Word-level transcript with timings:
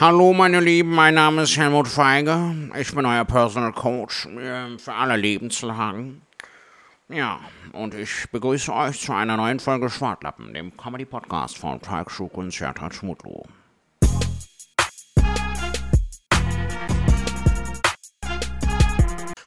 Hallo 0.00 0.32
meine 0.32 0.60
Lieben, 0.60 0.94
mein 0.94 1.14
Name 1.14 1.42
ist 1.42 1.56
Helmut 1.56 1.88
Feige. 1.88 2.54
Ich 2.78 2.94
bin 2.94 3.04
euer 3.04 3.24
Personal 3.24 3.72
Coach 3.72 4.26
äh, 4.26 4.78
für 4.78 4.94
alle 4.94 5.16
Lebenslagen. 5.16 6.22
Ja, 7.08 7.40
und 7.72 7.94
ich 7.94 8.30
begrüße 8.30 8.72
euch 8.72 9.00
zu 9.00 9.12
einer 9.12 9.36
neuen 9.36 9.58
Folge 9.58 9.90
Schwartlappen, 9.90 10.54
dem 10.54 10.76
Comedy-Podcast 10.76 11.58
von 11.58 11.82
Talk 11.82 12.12
Schuk 12.12 12.36
und 12.36 12.52
Sertat 12.52 12.94
Schmutlu. 12.94 13.42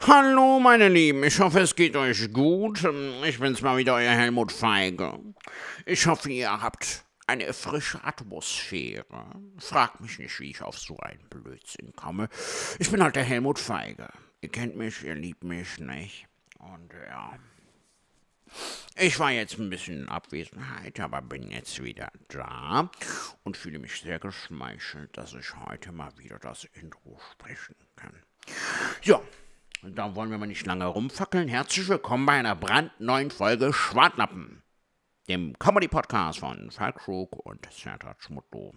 Hallo 0.05 0.59
meine 0.59 0.89
Lieben, 0.89 1.23
ich 1.23 1.39
hoffe 1.39 1.61
es 1.61 1.73
geht 1.73 1.95
euch 1.95 2.33
gut. 2.33 2.85
Ich 3.25 3.39
bin's 3.39 3.61
mal 3.61 3.77
wieder, 3.77 3.95
euer 3.95 4.11
Helmut 4.11 4.52
Feige. 4.52 5.17
Ich 5.85 6.05
hoffe 6.07 6.29
ihr 6.29 6.61
habt 6.61 7.05
eine 7.27 7.53
frische 7.53 8.03
Atmosphäre. 8.03 9.25
Frag 9.57 9.99
mich 9.99 10.20
nicht, 10.20 10.39
wie 10.39 10.52
ich 10.52 10.62
auf 10.62 10.77
so 10.77 10.98
einen 10.98 11.27
Blödsinn 11.29 11.93
komme. 11.95 12.29
Ich 12.79 12.91
bin 12.91 13.03
halt 13.03 13.16
der 13.16 13.23
Helmut 13.23 13.59
Feige. 13.59 14.09
Ihr 14.41 14.49
kennt 14.49 14.75
mich, 14.75 15.03
ihr 15.03 15.16
liebt 15.16 15.43
mich, 15.43 15.79
nicht? 15.79 16.27
Und 16.59 16.91
ja. 17.07 17.38
Ich 18.98 19.17
war 19.20 19.31
jetzt 19.31 19.57
ein 19.57 19.70
bisschen 19.70 20.02
in 20.02 20.09
Abwesenheit, 20.09 20.99
aber 20.99 21.21
bin 21.21 21.49
jetzt 21.49 21.81
wieder 21.81 22.12
da 22.27 22.91
und 23.43 23.55
fühle 23.55 23.79
mich 23.79 24.01
sehr 24.01 24.20
geschmeichelt, 24.20 25.15
dass 25.15 25.34
ich 25.34 25.55
heute 25.55 25.91
mal 25.91 26.12
wieder 26.17 26.38
das 26.40 26.65
Intro 26.73 27.20
sprechen 27.31 27.76
kann. 27.95 28.21
Ja, 29.03 29.21
da 29.84 30.15
wollen 30.15 30.31
wir 30.31 30.38
mal 30.38 30.48
nicht 30.48 30.65
lange 30.65 30.85
rumfackeln. 30.85 31.48
Herzlich 31.48 31.88
willkommen 31.88 32.26
bei 32.26 32.34
einer 32.34 32.55
brandneuen 32.55 33.32
Folge 33.32 33.71
Schwartlappen 33.71 34.62
dem 35.32 35.57
Comedy-Podcast 35.57 36.40
von 36.40 36.70
Falk 36.71 36.98
Krug 36.98 37.46
und 37.46 37.65
Santa 37.71 38.13
Schmutto. 38.20 38.74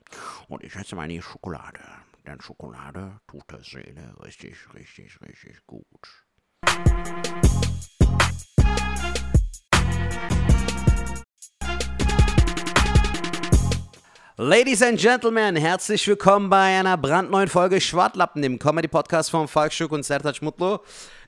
Und 0.49 0.63
ich 0.63 0.77
esse 0.77 0.95
meine 0.95 1.21
Schokolade, 1.21 1.81
denn 2.29 2.41
Schokolade 2.41 3.19
tut 3.27 3.43
der 3.51 3.61
Seele 3.65 4.15
richtig, 4.25 4.55
richtig, 4.73 5.21
richtig 5.21 5.67
gut. 5.67 5.83
Ladies 14.37 14.83
and 14.83 15.01
Gentlemen, 15.01 15.57
herzlich 15.57 16.07
willkommen 16.07 16.51
bei 16.51 16.79
einer 16.79 16.97
brandneuen 16.97 17.49
Folge 17.49 17.81
Schwartlappen, 17.81 18.43
dem 18.43 18.61
Comedy-Podcast 18.61 19.33
von 19.33 19.49
Falk 19.49 19.73
Schuck 19.73 19.91
und 19.91 20.05
Sertac 20.05 20.41
Mutlu. 20.41 20.79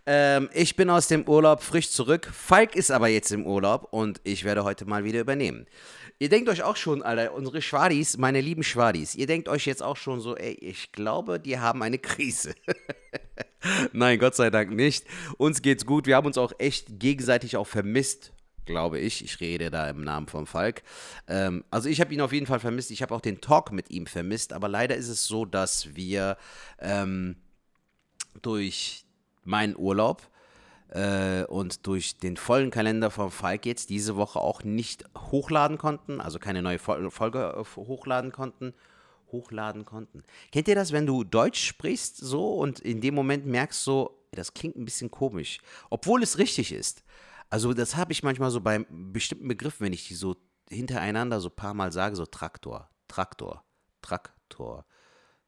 Ähm, 0.06 0.48
ich 0.52 0.76
bin 0.76 0.88
aus 0.88 1.08
dem 1.08 1.28
Urlaub 1.28 1.62
frisch 1.62 1.90
zurück. 1.90 2.30
Falk 2.32 2.76
ist 2.76 2.90
aber 2.90 3.08
jetzt 3.08 3.32
im 3.32 3.44
Urlaub 3.44 3.88
und 3.90 4.20
ich 4.22 4.44
werde 4.44 4.62
heute 4.62 4.84
mal 4.84 5.04
wieder 5.04 5.20
übernehmen. 5.20 5.66
Ihr 6.18 6.28
denkt 6.28 6.48
euch 6.48 6.62
auch 6.62 6.76
schon, 6.76 7.02
Alter, 7.02 7.34
unsere 7.34 7.60
Schwadis, 7.60 8.16
meine 8.16 8.40
lieben 8.40 8.62
Schwadis, 8.62 9.14
ihr 9.16 9.26
denkt 9.26 9.48
euch 9.48 9.66
jetzt 9.66 9.82
auch 9.82 9.96
schon 9.96 10.20
so, 10.20 10.36
ey, 10.36 10.54
ich 10.54 10.92
glaube, 10.92 11.40
die 11.40 11.58
haben 11.58 11.82
eine 11.82 11.98
Krise. 11.98 12.54
Nein, 13.92 14.18
Gott 14.18 14.36
sei 14.36 14.48
Dank 14.50 14.70
nicht. 14.70 15.04
Uns 15.38 15.60
geht's 15.60 15.84
gut. 15.84 16.06
Wir 16.06 16.16
haben 16.16 16.26
uns 16.26 16.38
auch 16.38 16.52
echt 16.58 17.00
gegenseitig 17.00 17.56
auch 17.56 17.66
vermisst 17.66 18.32
glaube 18.66 18.98
ich. 18.98 19.24
Ich 19.24 19.40
rede 19.40 19.70
da 19.70 19.88
im 19.88 20.02
Namen 20.02 20.26
von 20.26 20.44
Falk. 20.44 20.82
Ähm, 21.28 21.64
also 21.70 21.88
ich 21.88 22.00
habe 22.00 22.12
ihn 22.12 22.20
auf 22.20 22.32
jeden 22.32 22.46
Fall 22.46 22.58
vermisst. 22.60 22.90
Ich 22.90 23.00
habe 23.00 23.14
auch 23.14 23.20
den 23.20 23.40
Talk 23.40 23.72
mit 23.72 23.90
ihm 23.90 24.06
vermisst. 24.06 24.52
Aber 24.52 24.68
leider 24.68 24.96
ist 24.96 25.08
es 25.08 25.24
so, 25.24 25.44
dass 25.44 25.94
wir 25.94 26.36
ähm, 26.80 27.36
durch 28.42 29.05
meinen 29.46 29.76
Urlaub 29.76 30.28
äh, 30.88 31.44
und 31.44 31.86
durch 31.86 32.18
den 32.18 32.36
vollen 32.36 32.70
Kalender 32.70 33.10
von 33.10 33.30
Falk 33.30 33.66
jetzt 33.66 33.90
diese 33.90 34.16
Woche 34.16 34.40
auch 34.40 34.62
nicht 34.62 35.04
hochladen 35.16 35.78
konnten, 35.78 36.20
also 36.20 36.38
keine 36.38 36.62
neue 36.62 36.78
Folge 36.78 37.54
äh, 37.56 37.64
hochladen 37.76 38.32
konnten. 38.32 38.74
Hochladen 39.32 39.84
konnten. 39.84 40.22
Kennt 40.52 40.68
ihr 40.68 40.76
das, 40.76 40.92
wenn 40.92 41.04
du 41.04 41.24
Deutsch 41.24 41.60
sprichst 41.66 42.16
so 42.16 42.54
und 42.54 42.78
in 42.78 43.00
dem 43.00 43.14
Moment 43.14 43.44
merkst 43.44 43.82
so, 43.82 44.24
das 44.30 44.54
klingt 44.54 44.76
ein 44.76 44.84
bisschen 44.84 45.10
komisch, 45.10 45.58
obwohl 45.90 46.22
es 46.22 46.38
richtig 46.38 46.72
ist. 46.72 47.02
Also 47.50 47.74
das 47.74 47.96
habe 47.96 48.12
ich 48.12 48.22
manchmal 48.22 48.50
so 48.50 48.60
bei 48.60 48.86
bestimmten 48.88 49.48
Begriffen, 49.48 49.84
wenn 49.84 49.92
ich 49.92 50.08
die 50.08 50.14
so 50.14 50.36
hintereinander 50.68 51.40
so 51.40 51.48
ein 51.48 51.56
paar 51.56 51.74
Mal 51.74 51.92
sage, 51.92 52.16
so 52.16 52.26
Traktor, 52.26 52.88
Traktor, 53.08 53.64
Traktor, 54.02 54.84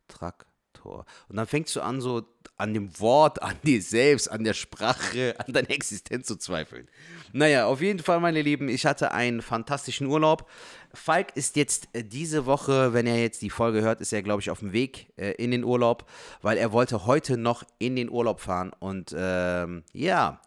Traktor. 0.08 0.47
Und 0.84 1.36
dann 1.36 1.46
fängst 1.46 1.74
du 1.76 1.80
an, 1.80 2.00
so 2.00 2.22
an 2.56 2.74
dem 2.74 2.98
Wort, 3.00 3.42
an 3.42 3.54
dir 3.62 3.80
selbst, 3.80 4.28
an 4.28 4.44
der 4.44 4.54
Sprache, 4.54 5.34
an 5.38 5.52
deiner 5.52 5.70
Existenz 5.70 6.26
zu 6.26 6.36
zweifeln. 6.36 6.88
Naja, 7.32 7.66
auf 7.66 7.80
jeden 7.80 8.00
Fall, 8.00 8.20
meine 8.20 8.42
Lieben, 8.42 8.68
ich 8.68 8.84
hatte 8.84 9.12
einen 9.12 9.42
fantastischen 9.42 10.06
Urlaub. 10.06 10.48
Falk 10.92 11.36
ist 11.36 11.56
jetzt 11.56 11.88
äh, 11.92 12.02
diese 12.02 12.46
Woche, 12.46 12.92
wenn 12.94 13.06
er 13.06 13.20
jetzt 13.20 13.42
die 13.42 13.50
Folge 13.50 13.82
hört, 13.82 14.00
ist 14.00 14.12
er, 14.12 14.22
glaube 14.22 14.40
ich, 14.40 14.50
auf 14.50 14.60
dem 14.60 14.72
Weg 14.72 15.12
äh, 15.16 15.32
in 15.32 15.50
den 15.50 15.64
Urlaub, 15.64 16.10
weil 16.42 16.58
er 16.58 16.72
wollte 16.72 17.06
heute 17.06 17.36
noch 17.36 17.62
in 17.78 17.94
den 17.94 18.10
Urlaub 18.10 18.40
fahren. 18.40 18.72
Und 18.78 19.14
ähm, 19.16 19.84
ja, 19.92 20.40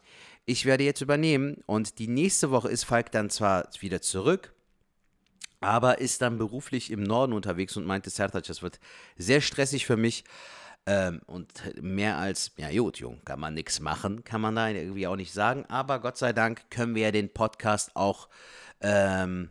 ich 0.46 0.66
werde 0.66 0.84
jetzt 0.84 1.02
übernehmen. 1.02 1.64
Und 1.66 2.00
die 2.00 2.08
nächste 2.08 2.52
Woche 2.52 2.70
ist 2.70 2.84
Falk 2.84 3.12
dann 3.12 3.30
zwar 3.30 3.70
wieder 3.80 4.02
zurück, 4.02 4.54
aber 5.62 6.00
ist 6.00 6.22
dann 6.22 6.38
beruflich 6.38 6.92
im 6.92 7.04
Norden 7.04 7.34
unterwegs 7.34 7.78
und 7.78 7.86
meinte, 7.86 8.10
Sertac, 8.10 8.44
das 8.44 8.62
wird 8.62 8.80
sehr 9.16 9.42
stressig 9.42 9.86
für 9.86 9.98
mich. 9.98 10.24
Ähm, 10.88 11.22
und 11.28 11.52
mehr 11.82 12.18
als, 12.18 12.54
ja 12.58 12.72
gut, 12.72 12.98
Jung, 12.98 13.22
kann 13.24 13.40
man 13.40 13.54
nichts 13.54 13.80
machen, 13.80 14.24
kann 14.24 14.42
man 14.42 14.56
da 14.56 14.68
irgendwie 14.70 15.06
auch 15.06 15.16
nicht 15.16 15.32
sagen. 15.32 15.66
Aber 15.68 16.00
Gott 16.00 16.18
sei 16.18 16.34
Dank 16.34 16.72
können 16.72 16.96
wir 16.96 17.04
ja 17.04 17.12
den 17.12 17.32
Podcast 17.32 17.96
auch 17.96 18.28
ähm, 18.82 19.50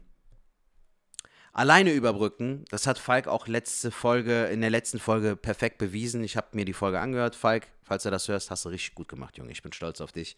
alleine 1.52 1.92
überbrücken. 1.92 2.64
Das 2.70 2.86
hat 2.86 2.98
Falk 2.98 3.26
auch 3.26 3.46
letzte 3.46 3.90
Folge, 3.90 4.44
in 4.46 4.60
der 4.60 4.70
letzten 4.70 4.98
Folge 4.98 5.36
perfekt 5.36 5.78
bewiesen. 5.78 6.22
Ich 6.24 6.36
habe 6.36 6.48
mir 6.52 6.64
die 6.64 6.72
Folge 6.72 7.00
angehört. 7.00 7.34
Falk, 7.34 7.66
falls 7.82 8.04
du 8.04 8.10
das 8.10 8.28
hörst, 8.28 8.50
hast 8.50 8.64
du 8.64 8.68
richtig 8.68 8.94
gut 8.94 9.08
gemacht, 9.08 9.36
Junge. 9.38 9.52
Ich 9.52 9.62
bin 9.62 9.72
stolz 9.72 10.00
auf 10.00 10.12
dich. 10.12 10.36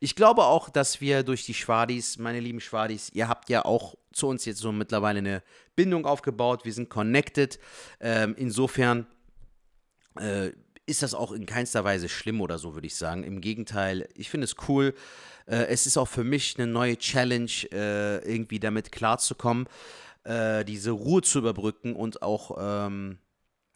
Ich 0.00 0.14
glaube 0.14 0.44
auch, 0.44 0.68
dass 0.68 1.00
wir 1.00 1.22
durch 1.22 1.44
die 1.44 1.54
Schwadis, 1.54 2.18
meine 2.18 2.40
lieben 2.40 2.60
Schwadis, 2.60 3.10
ihr 3.12 3.28
habt 3.28 3.48
ja 3.48 3.64
auch 3.64 3.96
zu 4.12 4.26
uns 4.28 4.44
jetzt 4.44 4.58
so 4.58 4.72
mittlerweile 4.72 5.18
eine 5.18 5.42
Bindung 5.76 6.06
aufgebaut. 6.06 6.64
Wir 6.64 6.72
sind 6.72 6.90
connected. 6.90 7.58
Ähm, 8.00 8.34
insofern 8.36 9.06
äh, 10.18 10.50
ist 10.86 11.02
das 11.02 11.14
auch 11.14 11.32
in 11.32 11.46
keinster 11.46 11.84
Weise 11.84 12.08
schlimm 12.08 12.40
oder 12.40 12.58
so, 12.58 12.74
würde 12.74 12.86
ich 12.86 12.96
sagen. 12.96 13.22
Im 13.22 13.40
Gegenteil, 13.40 14.08
ich 14.14 14.28
finde 14.28 14.44
es 14.44 14.56
cool. 14.68 14.94
Äh, 15.46 15.66
es 15.66 15.86
ist 15.86 15.96
auch 15.96 16.08
für 16.08 16.24
mich 16.24 16.58
eine 16.58 16.66
neue 16.66 16.98
Challenge, 16.98 17.50
äh, 17.72 18.18
irgendwie 18.30 18.58
damit 18.58 18.92
klarzukommen, 18.92 19.66
äh, 20.24 20.64
diese 20.64 20.90
Ruhe 20.92 21.22
zu 21.22 21.38
überbrücken 21.38 21.94
und 21.94 22.22
auch 22.22 22.56
ähm, 22.60 23.18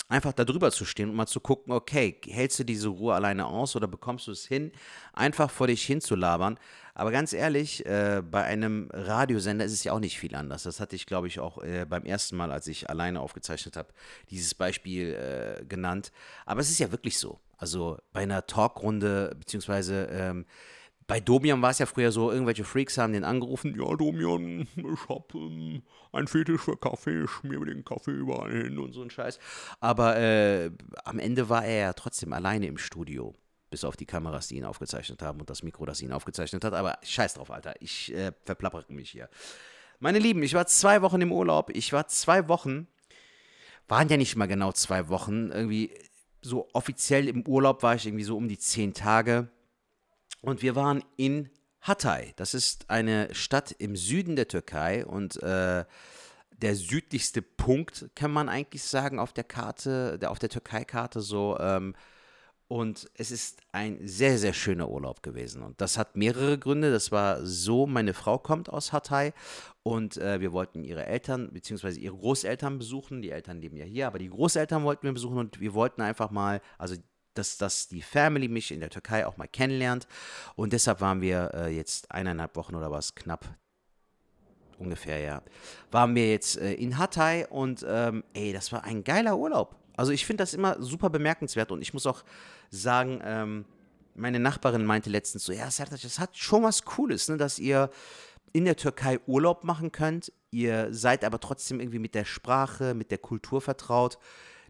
einfach 0.08 0.32
da 0.32 0.44
drüber 0.44 0.70
zu 0.70 0.84
stehen 0.84 1.10
und 1.10 1.16
mal 1.16 1.26
zu 1.26 1.40
gucken, 1.40 1.72
okay, 1.72 2.20
hältst 2.26 2.58
du 2.58 2.64
diese 2.64 2.88
Ruhe 2.88 3.14
alleine 3.14 3.46
aus 3.46 3.74
oder 3.74 3.86
bekommst 3.86 4.26
du 4.26 4.32
es 4.32 4.46
hin, 4.46 4.72
einfach 5.12 5.50
vor 5.50 5.66
dich 5.66 5.82
hin 5.84 6.00
zu 6.00 6.14
labern? 6.14 6.58
Aber 6.94 7.10
ganz 7.10 7.32
ehrlich, 7.32 7.84
äh, 7.86 8.22
bei 8.22 8.44
einem 8.44 8.88
Radiosender 8.92 9.64
ist 9.64 9.72
es 9.72 9.82
ja 9.82 9.92
auch 9.92 10.00
nicht 10.00 10.18
viel 10.18 10.34
anders. 10.36 10.62
Das 10.62 10.78
hatte 10.78 10.94
ich, 10.94 11.06
glaube 11.06 11.26
ich, 11.26 11.40
auch 11.40 11.62
äh, 11.62 11.86
beim 11.88 12.04
ersten 12.04 12.36
Mal, 12.36 12.52
als 12.52 12.66
ich 12.68 12.88
alleine 12.88 13.20
aufgezeichnet 13.20 13.76
habe, 13.76 13.92
dieses 14.30 14.54
Beispiel 14.54 15.14
äh, 15.14 15.64
genannt. 15.64 16.12
Aber 16.46 16.60
es 16.60 16.70
ist 16.70 16.78
ja 16.78 16.92
wirklich 16.92 17.18
so. 17.18 17.40
Also 17.56 17.98
bei 18.12 18.20
einer 18.20 18.46
Talkrunde, 18.46 19.34
beziehungsweise 19.38 20.08
ähm, 20.12 20.46
bei 21.06 21.20
Domian 21.20 21.60
war 21.60 21.70
es 21.70 21.78
ja 21.78 21.86
früher 21.86 22.12
so, 22.12 22.30
irgendwelche 22.30 22.64
Freaks 22.64 22.96
haben 22.98 23.12
den 23.12 23.24
angerufen, 23.24 23.74
ja 23.78 23.94
Domian, 23.96 24.66
ich 24.76 25.08
hab 25.08 25.34
ähm, 25.34 25.82
einen 26.12 26.26
Fetisch 26.26 26.62
für 26.62 26.76
Kaffee, 26.76 27.24
ich 27.24 27.30
schmier 27.30 27.58
mir 27.58 27.66
den 27.66 27.84
Kaffee 27.84 28.12
überall 28.12 28.52
hin 28.52 28.78
und 28.78 28.92
so 28.92 29.02
ein 29.02 29.10
Scheiß. 29.10 29.38
Aber 29.80 30.16
äh, 30.16 30.70
am 31.04 31.18
Ende 31.18 31.48
war 31.48 31.64
er 31.64 31.78
ja 31.78 31.92
trotzdem 31.92 32.32
alleine 32.32 32.66
im 32.66 32.78
Studio, 32.78 33.34
bis 33.70 33.84
auf 33.84 33.96
die 33.96 34.06
Kameras, 34.06 34.48
die 34.48 34.56
ihn 34.56 34.64
aufgezeichnet 34.64 35.20
haben 35.20 35.40
und 35.40 35.50
das 35.50 35.62
Mikro, 35.62 35.84
das 35.84 36.00
ihn 36.00 36.12
aufgezeichnet 36.12 36.64
hat. 36.64 36.72
Aber 36.72 36.98
scheiß 37.02 37.34
drauf, 37.34 37.50
Alter, 37.50 37.74
ich 37.80 38.14
äh, 38.14 38.32
verplappere 38.44 38.84
mich 38.88 39.10
hier. 39.10 39.28
Meine 40.00 40.18
Lieben, 40.18 40.42
ich 40.42 40.54
war 40.54 40.66
zwei 40.66 41.02
Wochen 41.02 41.20
im 41.20 41.32
Urlaub, 41.32 41.70
ich 41.74 41.92
war 41.92 42.08
zwei 42.08 42.48
Wochen, 42.48 42.88
waren 43.88 44.08
ja 44.08 44.16
nicht 44.16 44.36
mal 44.36 44.46
genau 44.46 44.72
zwei 44.72 45.08
Wochen, 45.08 45.50
irgendwie 45.50 45.90
so 46.40 46.68
offiziell 46.72 47.28
im 47.28 47.46
Urlaub 47.46 47.82
war 47.82 47.94
ich 47.94 48.06
irgendwie 48.06 48.24
so 48.24 48.36
um 48.36 48.48
die 48.48 48.58
zehn 48.58 48.92
Tage 48.92 49.48
und 50.44 50.62
wir 50.62 50.74
waren 50.74 51.02
in 51.16 51.50
Hatay. 51.80 52.32
Das 52.36 52.54
ist 52.54 52.90
eine 52.90 53.34
Stadt 53.34 53.72
im 53.72 53.96
Süden 53.96 54.36
der 54.36 54.48
Türkei 54.48 55.04
und 55.04 55.42
äh, 55.42 55.84
der 56.50 56.74
südlichste 56.76 57.42
Punkt, 57.42 58.10
kann 58.14 58.30
man 58.30 58.48
eigentlich 58.48 58.82
sagen, 58.82 59.18
auf 59.18 59.32
der 59.32 59.44
Karte, 59.44 60.18
der, 60.18 60.30
auf 60.30 60.38
der 60.38 60.48
Türkei-Karte 60.48 61.20
so. 61.20 61.58
Ähm, 61.58 61.94
und 62.68 63.10
es 63.14 63.30
ist 63.30 63.60
ein 63.72 63.98
sehr, 64.06 64.38
sehr 64.38 64.54
schöner 64.54 64.88
Urlaub 64.88 65.22
gewesen. 65.22 65.62
Und 65.62 65.80
das 65.80 65.98
hat 65.98 66.16
mehrere 66.16 66.58
Gründe. 66.58 66.90
Das 66.90 67.12
war 67.12 67.44
so, 67.44 67.86
meine 67.86 68.14
Frau 68.14 68.38
kommt 68.38 68.70
aus 68.70 68.92
Hatay 68.92 69.32
und 69.82 70.16
äh, 70.16 70.40
wir 70.40 70.52
wollten 70.52 70.82
ihre 70.82 71.04
Eltern 71.04 71.52
bzw. 71.52 71.90
ihre 71.90 72.16
Großeltern 72.16 72.78
besuchen. 72.78 73.20
Die 73.20 73.30
Eltern 73.30 73.60
leben 73.60 73.76
ja 73.76 73.84
hier, 73.84 74.06
aber 74.06 74.18
die 74.18 74.30
Großeltern 74.30 74.82
wollten 74.84 75.02
wir 75.02 75.12
besuchen 75.12 75.36
und 75.36 75.60
wir 75.60 75.74
wollten 75.74 76.00
einfach 76.00 76.30
mal, 76.30 76.62
also 76.78 76.96
dass, 77.34 77.58
dass 77.58 77.88
die 77.88 78.02
Family 78.02 78.48
mich 78.48 78.70
in 78.70 78.80
der 78.80 78.90
Türkei 78.90 79.26
auch 79.26 79.36
mal 79.36 79.48
kennenlernt. 79.48 80.06
Und 80.56 80.72
deshalb 80.72 81.00
waren 81.00 81.20
wir 81.20 81.50
äh, 81.54 81.76
jetzt 81.76 82.10
eineinhalb 82.10 82.56
Wochen 82.56 82.74
oder 82.74 82.90
was, 82.90 83.14
knapp 83.14 83.56
ungefähr, 84.78 85.20
ja, 85.20 85.42
waren 85.90 86.14
wir 86.14 86.30
jetzt 86.30 86.58
äh, 86.58 86.74
in 86.74 86.98
Hatay 86.98 87.46
und 87.48 87.84
ähm, 87.88 88.24
ey, 88.34 88.52
das 88.52 88.72
war 88.72 88.84
ein 88.84 89.04
geiler 89.04 89.36
Urlaub. 89.38 89.76
Also 89.96 90.12
ich 90.12 90.26
finde 90.26 90.42
das 90.42 90.54
immer 90.54 90.82
super 90.82 91.10
bemerkenswert 91.10 91.70
und 91.70 91.80
ich 91.80 91.94
muss 91.94 92.06
auch 92.06 92.24
sagen, 92.70 93.20
ähm, 93.24 93.64
meine 94.14 94.40
Nachbarin 94.40 94.84
meinte 94.84 95.10
letztens 95.10 95.44
so, 95.44 95.52
ja, 95.52 95.70
Sertac, 95.70 96.00
das 96.00 96.18
hat 96.18 96.36
schon 96.36 96.62
was 96.62 96.84
Cooles, 96.84 97.28
ne, 97.28 97.36
dass 97.36 97.58
ihr 97.58 97.90
in 98.52 98.64
der 98.64 98.76
Türkei 98.76 99.18
Urlaub 99.26 99.64
machen 99.64 99.90
könnt, 99.90 100.32
ihr 100.50 100.88
seid 100.92 101.24
aber 101.24 101.40
trotzdem 101.40 101.80
irgendwie 101.80 101.98
mit 101.98 102.14
der 102.14 102.24
Sprache, 102.24 102.94
mit 102.94 103.10
der 103.10 103.18
Kultur 103.18 103.60
vertraut. 103.60 104.18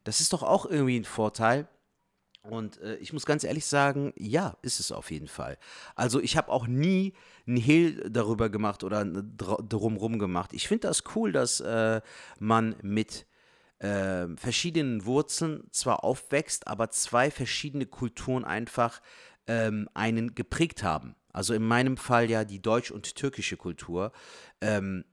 Das 0.05 0.20
ist 0.20 0.32
doch 0.32 0.43
auch 0.43 0.64
irgendwie 0.66 0.99
ein 0.99 1.05
Vorteil. 1.05 1.69
Und 2.44 2.79
äh, 2.82 2.96
ich 2.96 3.12
muss 3.14 3.25
ganz 3.25 3.43
ehrlich 3.43 3.64
sagen, 3.64 4.12
ja, 4.17 4.56
ist 4.61 4.79
es 4.79 4.93
auf 4.93 5.11
jeden 5.11 5.29
Fall. 5.29 5.56
Also 5.94 6.20
ich 6.20 6.37
habe 6.37 6.50
auch 6.50 6.67
nie 6.67 7.14
einen 7.46 7.56
Hehl 7.56 8.11
darüber 8.11 8.50
gemacht 8.50 8.85
oder 8.85 9.05
drumrum 9.05 10.19
gemacht. 10.19 10.52
Ich 10.52 10.69
finde 10.69 10.88
das 10.88 11.05
cool, 11.14 11.32
dass 11.32 11.61
äh, 11.61 12.02
man 12.38 12.76
mit 12.82 13.26
äh, 13.79 14.26
verschiedenen 14.37 15.06
Wurzeln 15.06 15.64
zwar 15.70 16.05
aufwächst, 16.05 16.69
aber 16.69 16.91
zwei 16.91 17.31
verschiedene 17.31 17.87
Kulturen 17.87 18.44
einfach 18.44 19.00
ähm, 19.47 19.88
einen 19.94 20.35
geprägt 20.35 20.82
haben. 20.82 21.17
Also 21.32 21.55
in 21.55 21.64
meinem 21.64 21.97
Fall 21.97 22.31
ja 22.31 22.44
die 22.44 22.61
deutsch- 22.61 22.90
und 22.90 23.14
türkische 23.14 23.56
Kultur. 23.56 24.12
Ähm, 24.61 25.05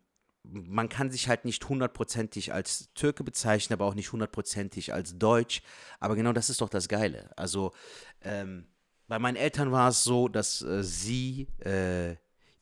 man 0.44 0.90
kann 0.90 1.12
sich 1.12 1.28
halt 1.30 1.46
nicht 1.46 1.68
hundertprozentig 1.70 2.54
als 2.54 2.94
Türke 2.94 3.24
bezeichnen, 3.24 3.74
aber 3.74 3.86
auch 3.86 3.94
nicht 3.94 4.12
hundertprozentig 4.12 4.94
als 4.94 5.18
Deutsch. 5.18 5.62
Aber 6.00 6.16
genau 6.16 6.34
das 6.34 6.50
ist 6.50 6.62
doch 6.62 6.70
das 6.70 6.88
Geile. 6.88 7.32
Also 7.38 7.74
ähm, 8.22 8.66
bei 9.08 9.20
meinen 9.20 9.36
Eltern 9.36 9.72
war 9.72 9.90
es 9.90 10.04
so, 10.04 10.28
dass 10.28 10.62
äh, 10.62 10.84
sie 10.84 11.48
äh, 11.60 12.16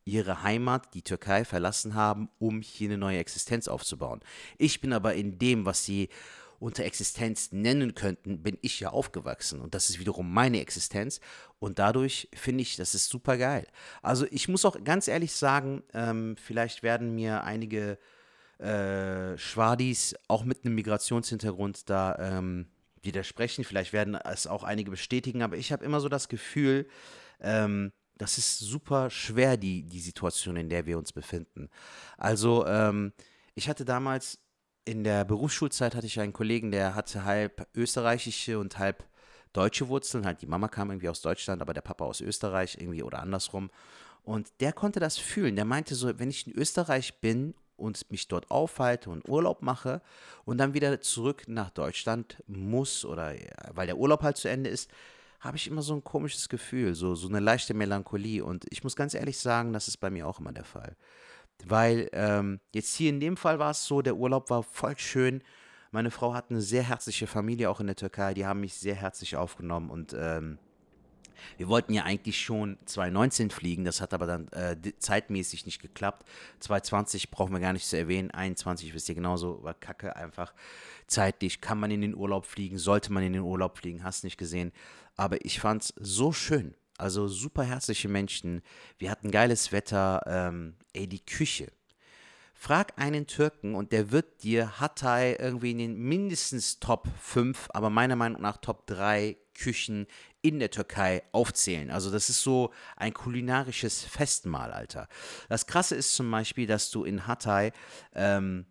ihre 0.04 0.44
Heimat, 0.44 0.94
die 0.94 1.04
Türkei, 1.04 1.46
verlassen 1.46 1.94
haben, 1.94 2.30
um 2.40 2.62
hier 2.62 2.90
eine 2.90 2.98
neue 2.98 3.20
Existenz 3.20 3.68
aufzubauen. 3.68 4.22
Ich 4.58 4.82
bin 4.82 4.92
aber 4.92 5.14
in 5.14 5.38
dem, 5.38 5.66
was 5.66 5.86
sie 5.86 6.10
unter 6.60 6.84
Existenz 6.84 7.52
nennen 7.52 7.96
könnten, 7.96 8.44
bin 8.44 8.58
ich 8.62 8.80
ja 8.80 8.90
aufgewachsen. 8.90 9.62
Und 9.62 9.74
das 9.74 9.90
ist 9.90 10.00
wiederum 10.00 10.32
meine 10.32 10.60
Existenz. 10.60 11.20
Und 11.60 11.80
dadurch 11.80 12.30
finde 12.34 12.62
ich, 12.62 12.76
das 12.76 12.96
ist 12.96 13.10
super 13.10 13.38
geil. 13.38 13.66
Also 14.02 14.26
ich 14.30 14.48
muss 14.48 14.66
auch 14.66 14.84
ganz 14.84 15.08
ehrlich 15.08 15.34
sagen, 15.34 15.84
ähm, 15.94 16.36
vielleicht 16.38 16.84
werden 16.84 17.16
mir 17.16 17.44
einige 17.44 17.98
äh, 18.60 19.38
Schwadis 19.38 20.16
auch 20.28 20.44
mit 20.44 20.66
einem 20.66 20.76
Migrationshintergrund 20.76 21.90
da 21.90 22.16
ähm, 22.20 22.68
widersprechen. 23.02 23.64
Vielleicht 23.64 23.94
werden 23.94 24.16
es 24.16 24.48
auch 24.48 24.64
einige 24.64 24.92
bestätigen. 24.92 25.42
Aber 25.42 25.56
ich 25.56 25.72
habe 25.72 25.86
immer 25.86 26.02
so 26.02 26.10
das 26.10 26.28
Gefühl, 26.28 26.88
ähm, 27.40 27.94
das 28.18 28.38
ist 28.38 28.60
super 28.60 29.10
schwer, 29.10 29.56
die, 29.56 29.84
die 29.84 30.02
Situation, 30.02 30.58
in 30.58 30.68
der 30.70 30.86
wir 30.86 30.98
uns 30.98 31.14
befinden. 31.14 31.70
Also, 32.18 32.66
ähm, 32.68 33.14
ich 33.56 33.70
hatte 33.70 33.86
damals 33.86 34.40
in 34.86 35.04
der 35.04 35.26
Berufsschulzeit 35.26 35.96
hatte 35.96 36.08
ich 36.08 36.20
einen 36.20 36.34
Kollegen, 36.34 36.72
der 36.72 36.96
hatte 36.96 37.24
halb 37.24 37.68
österreichische 37.76 38.60
und 38.60 38.78
halb 38.80 39.04
deutsche 39.54 39.88
Wurzeln. 39.88 40.26
Halt, 40.26 40.42
die 40.42 40.48
Mama 40.48 40.68
kam 40.68 40.90
irgendwie 40.90 41.10
aus 41.10 41.22
Deutschland, 41.22 41.62
aber 41.62 41.74
der 41.74 41.82
Papa 41.82 42.06
aus 42.06 42.22
Österreich 42.22 42.78
irgendwie 42.80 43.04
oder 43.04 43.20
andersrum. 43.20 43.70
Und 44.24 44.50
der 44.60 44.74
konnte 44.74 45.00
das 45.00 45.18
fühlen. 45.18 45.56
Der 45.56 45.66
meinte 45.66 45.96
so, 45.96 46.20
wenn 46.20 46.30
ich 46.30 46.48
in 46.48 46.54
Österreich 46.54 47.20
bin 47.20 47.54
und 47.78 48.10
mich 48.12 48.28
dort 48.28 48.52
aufhalte 48.52 49.10
und 49.10 49.28
Urlaub 49.28 49.62
mache 49.62 50.02
und 50.46 50.58
dann 50.58 50.74
wieder 50.74 51.02
zurück 51.02 51.44
nach 51.48 51.70
Deutschland 51.70 52.44
muss 52.48 53.06
oder 53.06 53.34
weil 53.72 53.88
der 53.88 53.98
Urlaub 53.98 54.22
halt 54.22 54.38
zu 54.38 54.50
Ende 54.50 54.70
ist, 54.70 54.92
habe 55.40 55.56
ich 55.56 55.68
immer 55.68 55.82
so 55.82 55.94
ein 55.94 56.04
komisches 56.04 56.50
Gefühl, 56.50 56.96
so, 56.96 57.16
so 57.16 57.30
eine 57.30 57.40
leichte 57.40 57.74
Melancholie. 57.74 58.44
Und 58.44 58.66
ich 58.70 58.84
muss 58.84 58.96
ganz 58.96 59.14
ehrlich 59.14 59.38
sagen, 59.38 59.72
das 59.72 59.88
ist 59.88 59.98
bei 59.98 60.10
mir 60.10 60.28
auch 60.28 60.40
immer 60.40 60.52
der 60.52 60.66
Fall. 60.66 60.96
Weil 61.66 62.10
ähm, 62.14 62.60
jetzt 62.74 62.96
hier 62.96 63.10
in 63.10 63.20
dem 63.20 63.38
Fall 63.38 63.60
war 63.60 63.72
es 63.72 63.86
so, 63.86 64.02
der 64.02 64.16
Urlaub 64.16 64.50
war 64.50 64.64
voll 64.64 64.98
schön. 64.98 65.44
Meine 65.92 66.12
Frau 66.12 66.34
hat 66.34 66.52
eine 66.52 66.62
sehr 66.62 66.84
herzliche 66.84 67.28
Familie 67.28 67.70
auch 67.70 67.80
in 67.80 67.88
der 67.88 67.96
Türkei. 67.96 68.34
Die 68.34 68.46
haben 68.46 68.62
mich 68.62 68.76
sehr 68.76 68.96
herzlich 68.96 69.36
aufgenommen 69.36 69.90
und 69.90 70.16
ähm, 70.18 70.60
wir 71.58 71.68
wollten 71.68 71.94
ja 71.94 72.04
eigentlich 72.04 72.40
schon 72.42 72.78
2019 72.86 73.50
fliegen, 73.50 73.86
das 73.86 74.02
hat 74.02 74.14
aber 74.14 74.26
dann 74.26 74.48
äh, 74.50 74.76
zeitmäßig 74.98 75.66
nicht 75.66 75.82
geklappt. 75.82 76.26
2020 76.60 77.32
brauchen 77.32 77.54
wir 77.54 77.60
gar 77.60 77.74
nicht 77.74 77.88
zu 77.88 77.98
erwähnen, 77.98 78.32
21 78.32 78.94
wisst 78.94 79.10
ihr 79.10 79.16
genauso, 79.16 79.64
war 79.64 79.74
kacke 79.74 80.16
einfach. 80.16 80.54
Zeitlich 81.08 81.62
kann 81.62 81.80
man 81.80 81.92
in 81.92 82.02
den 82.02 82.16
Urlaub 82.16 82.46
fliegen, 82.46 82.78
sollte 82.78 83.12
man 83.12 83.24
in 83.24 83.34
den 83.34 83.42
Urlaub 83.42 83.78
fliegen, 83.78 84.04
hast 84.04 84.24
nicht 84.24 84.38
gesehen. 84.38 84.72
Aber 85.16 85.44
ich 85.44 85.60
fand 85.60 85.84
es 85.84 85.94
so 85.98 86.32
schön. 86.32 86.76
Also 87.00 87.28
super 87.28 87.64
herzliche 87.64 88.10
Menschen. 88.10 88.62
Wir 88.98 89.10
hatten 89.12 89.32
geiles 89.32 89.72
Wetter. 89.72 90.22
Ähm, 90.26 90.76
ey, 90.94 91.08
die 91.08 91.26
Küche. 91.26 91.72
Frag 92.54 93.00
einen 93.00 93.26
Türken 93.26 93.74
und 93.74 93.94
der 93.94 94.12
wird 94.12 94.44
dir 94.44 94.82
Hatay 94.82 95.38
irgendwie 95.40 95.72
in 95.72 95.78
den 95.78 95.98
mindestens 95.98 96.80
Top 96.82 97.08
5, 97.22 97.70
aber 97.74 97.90
meiner 97.90 98.18
Meinung 98.18 98.42
nach 98.42 98.58
Top 98.58 98.86
3 98.88 99.38
Küchen 99.54 100.08
in 100.42 100.60
der 100.60 100.70
Türkei 100.70 101.24
aufzählen. 101.32 101.90
Also 101.90 102.12
das 102.12 102.30
ist 102.30 102.42
so 102.42 102.74
ein 102.98 103.14
kulinarisches 103.14 104.04
Festmahl, 104.04 104.74
Alter. 104.74 105.08
Das 105.48 105.68
Krasse 105.68 105.96
ist 105.96 106.16
zum 106.16 106.30
Beispiel, 106.30 106.68
dass 106.68 106.92
du 106.92 107.06
in 107.06 107.28
Hatay 107.28 107.72
ähm, 108.14 108.66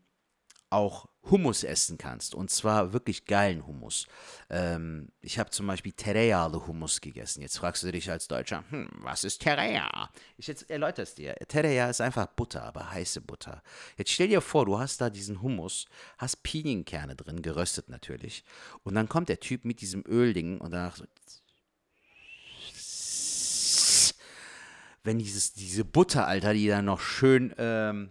auch 0.70 1.08
Hummus 1.30 1.64
essen 1.64 1.98
kannst. 1.98 2.34
Und 2.34 2.50
zwar 2.50 2.92
wirklich 2.92 3.24
geilen 3.26 3.66
Hummus. 3.66 4.06
Ähm, 4.50 5.08
ich 5.20 5.38
habe 5.38 5.50
zum 5.50 5.66
Beispiel 5.66 5.92
Tereyağlı 5.92 6.66
Hummus 6.66 7.00
gegessen. 7.00 7.42
Jetzt 7.42 7.58
fragst 7.58 7.82
du 7.82 7.92
dich 7.92 8.10
als 8.10 8.28
Deutscher, 8.28 8.64
hm, 8.70 8.88
was 9.00 9.24
ist 9.24 9.42
Tereya? 9.42 10.10
Ich 10.36 10.46
jetzt 10.46 10.70
erläutere 10.70 11.02
es 11.02 11.14
dir. 11.14 11.34
Tereya 11.48 11.88
ist 11.90 12.00
einfach 12.00 12.26
Butter, 12.26 12.62
aber 12.64 12.90
heiße 12.90 13.20
Butter. 13.20 13.62
Jetzt 13.96 14.12
stell 14.12 14.28
dir 14.28 14.40
vor, 14.40 14.66
du 14.66 14.78
hast 14.78 15.00
da 15.00 15.10
diesen 15.10 15.42
Hummus, 15.42 15.86
hast 16.16 16.42
Pinienkerne 16.42 17.16
drin, 17.16 17.42
geröstet 17.42 17.88
natürlich. 17.88 18.44
Und 18.82 18.94
dann 18.94 19.08
kommt 19.08 19.28
der 19.28 19.40
Typ 19.40 19.64
mit 19.64 19.80
diesem 19.80 20.04
Ölding 20.06 20.58
und 20.58 20.72
danach 20.72 20.96
so. 20.96 21.04
Wenn 25.04 25.18
dieses, 25.18 25.52
diese 25.54 25.84
Butter, 25.84 26.26
Alter, 26.26 26.52
die 26.52 26.68
dann 26.68 26.84
noch 26.84 27.00
schön 27.00 27.54
ähm, 27.56 28.10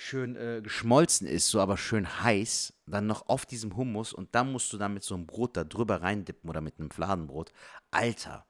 schön 0.00 0.34
äh, 0.36 0.60
geschmolzen 0.62 1.26
ist, 1.26 1.48
so 1.48 1.60
aber 1.60 1.76
schön 1.76 2.22
heiß, 2.22 2.72
dann 2.86 3.06
noch 3.06 3.28
auf 3.28 3.46
diesem 3.46 3.76
Hummus 3.76 4.12
und 4.12 4.34
dann 4.34 4.50
musst 4.50 4.72
du 4.72 4.78
dann 4.78 4.94
mit 4.94 5.02
so 5.02 5.14
einem 5.14 5.26
Brot 5.26 5.56
da 5.56 5.64
drüber 5.64 6.02
reindippen 6.02 6.48
oder 6.48 6.60
mit 6.60 6.78
einem 6.78 6.90
Fladenbrot. 6.90 7.52
Alter, 7.90 8.46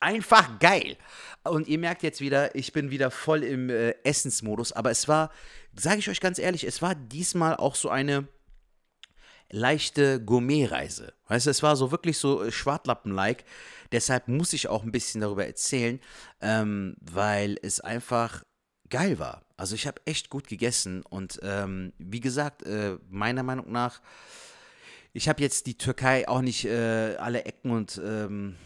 einfach 0.00 0.58
geil. 0.58 0.96
Und 1.44 1.68
ihr 1.68 1.78
merkt 1.78 2.02
jetzt 2.02 2.20
wieder, 2.20 2.54
ich 2.54 2.72
bin 2.72 2.90
wieder 2.90 3.10
voll 3.10 3.44
im 3.44 3.68
äh, 3.68 3.90
Essensmodus, 4.04 4.72
aber 4.72 4.90
es 4.90 5.06
war, 5.06 5.30
sage 5.74 5.98
ich 5.98 6.08
euch 6.08 6.20
ganz 6.20 6.38
ehrlich, 6.38 6.64
es 6.64 6.82
war 6.82 6.94
diesmal 6.94 7.56
auch 7.56 7.74
so 7.74 7.90
eine 7.90 8.26
leichte 9.50 10.24
Gourmetreise. 10.24 11.12
Weißt 11.28 11.46
du, 11.46 11.50
es 11.50 11.62
war 11.62 11.76
so 11.76 11.90
wirklich 11.90 12.18
so 12.18 12.42
äh, 12.42 12.50
Schwartlappen-like. 12.50 13.44
Deshalb 13.92 14.28
muss 14.28 14.52
ich 14.52 14.68
auch 14.68 14.82
ein 14.82 14.92
bisschen 14.92 15.20
darüber 15.20 15.46
erzählen, 15.46 16.00
ähm, 16.40 16.96
weil 17.00 17.58
es 17.62 17.80
einfach 17.80 18.44
geil 18.88 19.18
war. 19.18 19.45
Also 19.56 19.74
ich 19.74 19.86
habe 19.86 20.00
echt 20.04 20.30
gut 20.30 20.48
gegessen 20.48 21.02
und 21.02 21.40
ähm, 21.42 21.92
wie 21.98 22.20
gesagt, 22.20 22.62
äh, 22.64 22.98
meiner 23.08 23.42
Meinung 23.42 23.72
nach, 23.72 24.00
ich 25.12 25.28
habe 25.28 25.42
jetzt 25.42 25.66
die 25.66 25.78
Türkei 25.78 26.28
auch 26.28 26.42
nicht 26.42 26.66
äh, 26.66 27.16
alle 27.18 27.44
Ecken 27.44 27.70
und 27.70 28.00
ähm, 28.04 28.56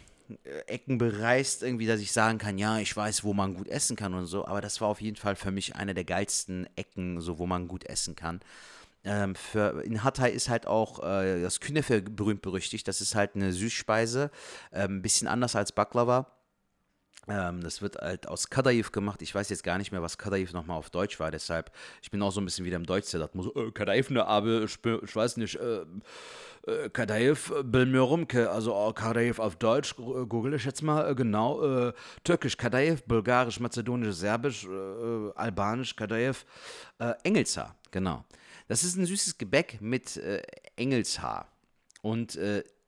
Ecken 0.66 0.98
bereist, 0.98 1.62
irgendwie, 1.62 1.86
dass 1.86 2.00
ich 2.00 2.12
sagen 2.12 2.38
kann, 2.38 2.58
ja, 2.58 2.78
ich 2.78 2.96
weiß, 2.96 3.24
wo 3.24 3.34
man 3.34 3.54
gut 3.54 3.68
essen 3.68 3.96
kann 3.96 4.14
und 4.14 4.26
so, 4.26 4.46
aber 4.46 4.60
das 4.60 4.80
war 4.80 4.88
auf 4.88 5.00
jeden 5.00 5.16
Fall 5.16 5.36
für 5.36 5.50
mich 5.50 5.76
eine 5.76 5.94
der 5.94 6.04
geilsten 6.04 6.68
Ecken, 6.76 7.20
so 7.20 7.38
wo 7.38 7.46
man 7.46 7.68
gut 7.68 7.84
essen 7.84 8.16
kann. 8.16 8.40
Ähm, 9.02 9.34
für, 9.34 9.82
in 9.82 10.04
Hatay 10.04 10.30
ist 10.30 10.48
halt 10.48 10.66
auch 10.66 11.02
äh, 11.02 11.40
das 11.40 11.60
Künefe 11.60 12.02
berühmt 12.02 12.42
berüchtigt. 12.42 12.86
Das 12.86 13.00
ist 13.00 13.14
halt 13.14 13.34
eine 13.34 13.52
Süßspeise, 13.52 14.30
ein 14.72 14.90
ähm, 14.90 15.02
bisschen 15.02 15.26
anders 15.26 15.56
als 15.56 15.72
Baklava. 15.72 16.26
Ähm, 17.30 17.60
das 17.60 17.80
wird 17.80 17.96
halt 17.96 18.26
aus 18.26 18.50
Kadayif 18.50 18.90
gemacht. 18.90 19.22
Ich 19.22 19.34
weiß 19.34 19.48
jetzt 19.50 19.62
gar 19.62 19.78
nicht 19.78 19.92
mehr, 19.92 20.02
was 20.02 20.18
Kadayif 20.18 20.52
nochmal 20.52 20.76
auf 20.76 20.90
Deutsch 20.90 21.20
war. 21.20 21.30
Deshalb, 21.30 21.70
ich 22.02 22.10
bin 22.10 22.20
auch 22.22 22.32
so 22.32 22.40
ein 22.40 22.44
bisschen 22.44 22.64
wieder 22.64 22.76
im 22.76 22.86
Deutsch. 22.86 23.06
So, 23.06 23.18
äh, 23.20 23.70
Kadayif, 23.70 24.10
ne, 24.10 24.26
aber 24.26 24.62
ich, 24.62 24.78
ich 24.84 25.16
weiß 25.16 25.36
nicht, 25.36 25.54
äh, 25.54 25.82
äh, 26.66 26.90
Kadayif, 26.90 27.52
Bilmiyorum, 27.64 28.26
also 28.50 28.74
oh, 28.74 28.92
Kadayif 28.92 29.38
auf 29.38 29.56
Deutsch, 29.56 29.94
äh, 29.98 30.26
google 30.26 30.54
ich 30.54 30.64
jetzt 30.64 30.82
mal, 30.82 31.08
äh, 31.08 31.14
genau. 31.14 31.62
Äh, 31.62 31.92
Türkisch 32.24 32.56
Kadayif, 32.56 33.04
Bulgarisch, 33.04 33.60
Mazedonisch, 33.60 34.16
Serbisch, 34.16 34.64
äh, 34.64 35.30
Albanisch 35.36 35.94
Kadayif, 35.94 36.44
äh, 36.98 37.14
Engelshaar, 37.22 37.76
genau. 37.92 38.24
Das 38.66 38.82
ist 38.82 38.96
ein 38.96 39.06
süßes 39.06 39.38
Gebäck 39.38 39.80
mit 39.80 40.16
äh, 40.16 40.42
Engelshaar. 40.76 41.46
Und 42.02 42.38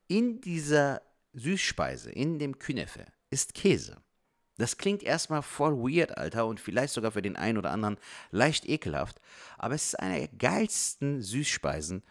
in 0.08 0.40
dieser 0.40 1.02
Süßspeise, 1.34 2.10
in 2.10 2.38
dem 2.38 2.58
Künefe, 2.58 3.04
ist 3.28 3.52
Käse. 3.52 3.98
Das 4.62 4.76
klingt 4.76 5.02
erstmal 5.02 5.42
voll 5.42 5.76
weird, 5.76 6.16
Alter, 6.16 6.46
und 6.46 6.60
vielleicht 6.60 6.94
sogar 6.94 7.10
für 7.10 7.20
den 7.20 7.34
einen 7.34 7.58
oder 7.58 7.72
anderen 7.72 7.98
leicht 8.30 8.68
ekelhaft, 8.68 9.20
aber 9.58 9.74
es 9.74 9.86
ist 9.86 9.98
eine 9.98 10.20
der 10.20 10.28
geilsten 10.28 11.20
Süßspeisen. 11.20 12.04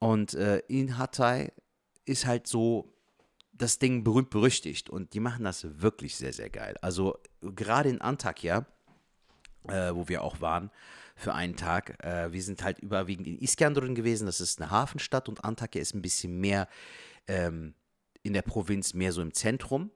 Und 0.00 0.34
äh, 0.34 0.58
in 0.66 0.98
Hatay 0.98 1.52
ist 2.04 2.26
halt 2.26 2.48
so 2.48 2.92
das 3.52 3.78
Ding 3.78 4.02
berühmt 4.02 4.30
berüchtigt 4.30 4.90
und 4.90 5.14
die 5.14 5.20
machen 5.20 5.44
das 5.44 5.80
wirklich 5.80 6.16
sehr, 6.16 6.32
sehr 6.32 6.50
geil. 6.50 6.74
Also 6.82 7.16
gerade 7.40 7.90
in 7.90 8.00
Antakya, 8.00 8.66
äh, 9.68 9.94
wo 9.94 10.08
wir 10.08 10.24
auch 10.24 10.40
waren, 10.40 10.72
für 11.14 11.32
einen 11.32 11.54
Tag. 11.54 12.04
Äh, 12.04 12.32
wir 12.32 12.42
sind 12.42 12.64
halt 12.64 12.80
überwiegend 12.80 13.28
in 13.28 13.38
Iskenderun 13.38 13.94
gewesen, 13.94 14.26
das 14.26 14.40
ist 14.40 14.60
eine 14.60 14.72
Hafenstadt 14.72 15.28
und 15.28 15.44
Antakya 15.44 15.80
ist 15.80 15.94
ein 15.94 16.02
bisschen 16.02 16.40
mehr 16.40 16.66
ähm, 17.28 17.74
in 18.24 18.32
der 18.32 18.42
Provinz, 18.42 18.94
mehr 18.94 19.12
so 19.12 19.22
im 19.22 19.32
Zentrum 19.32 19.92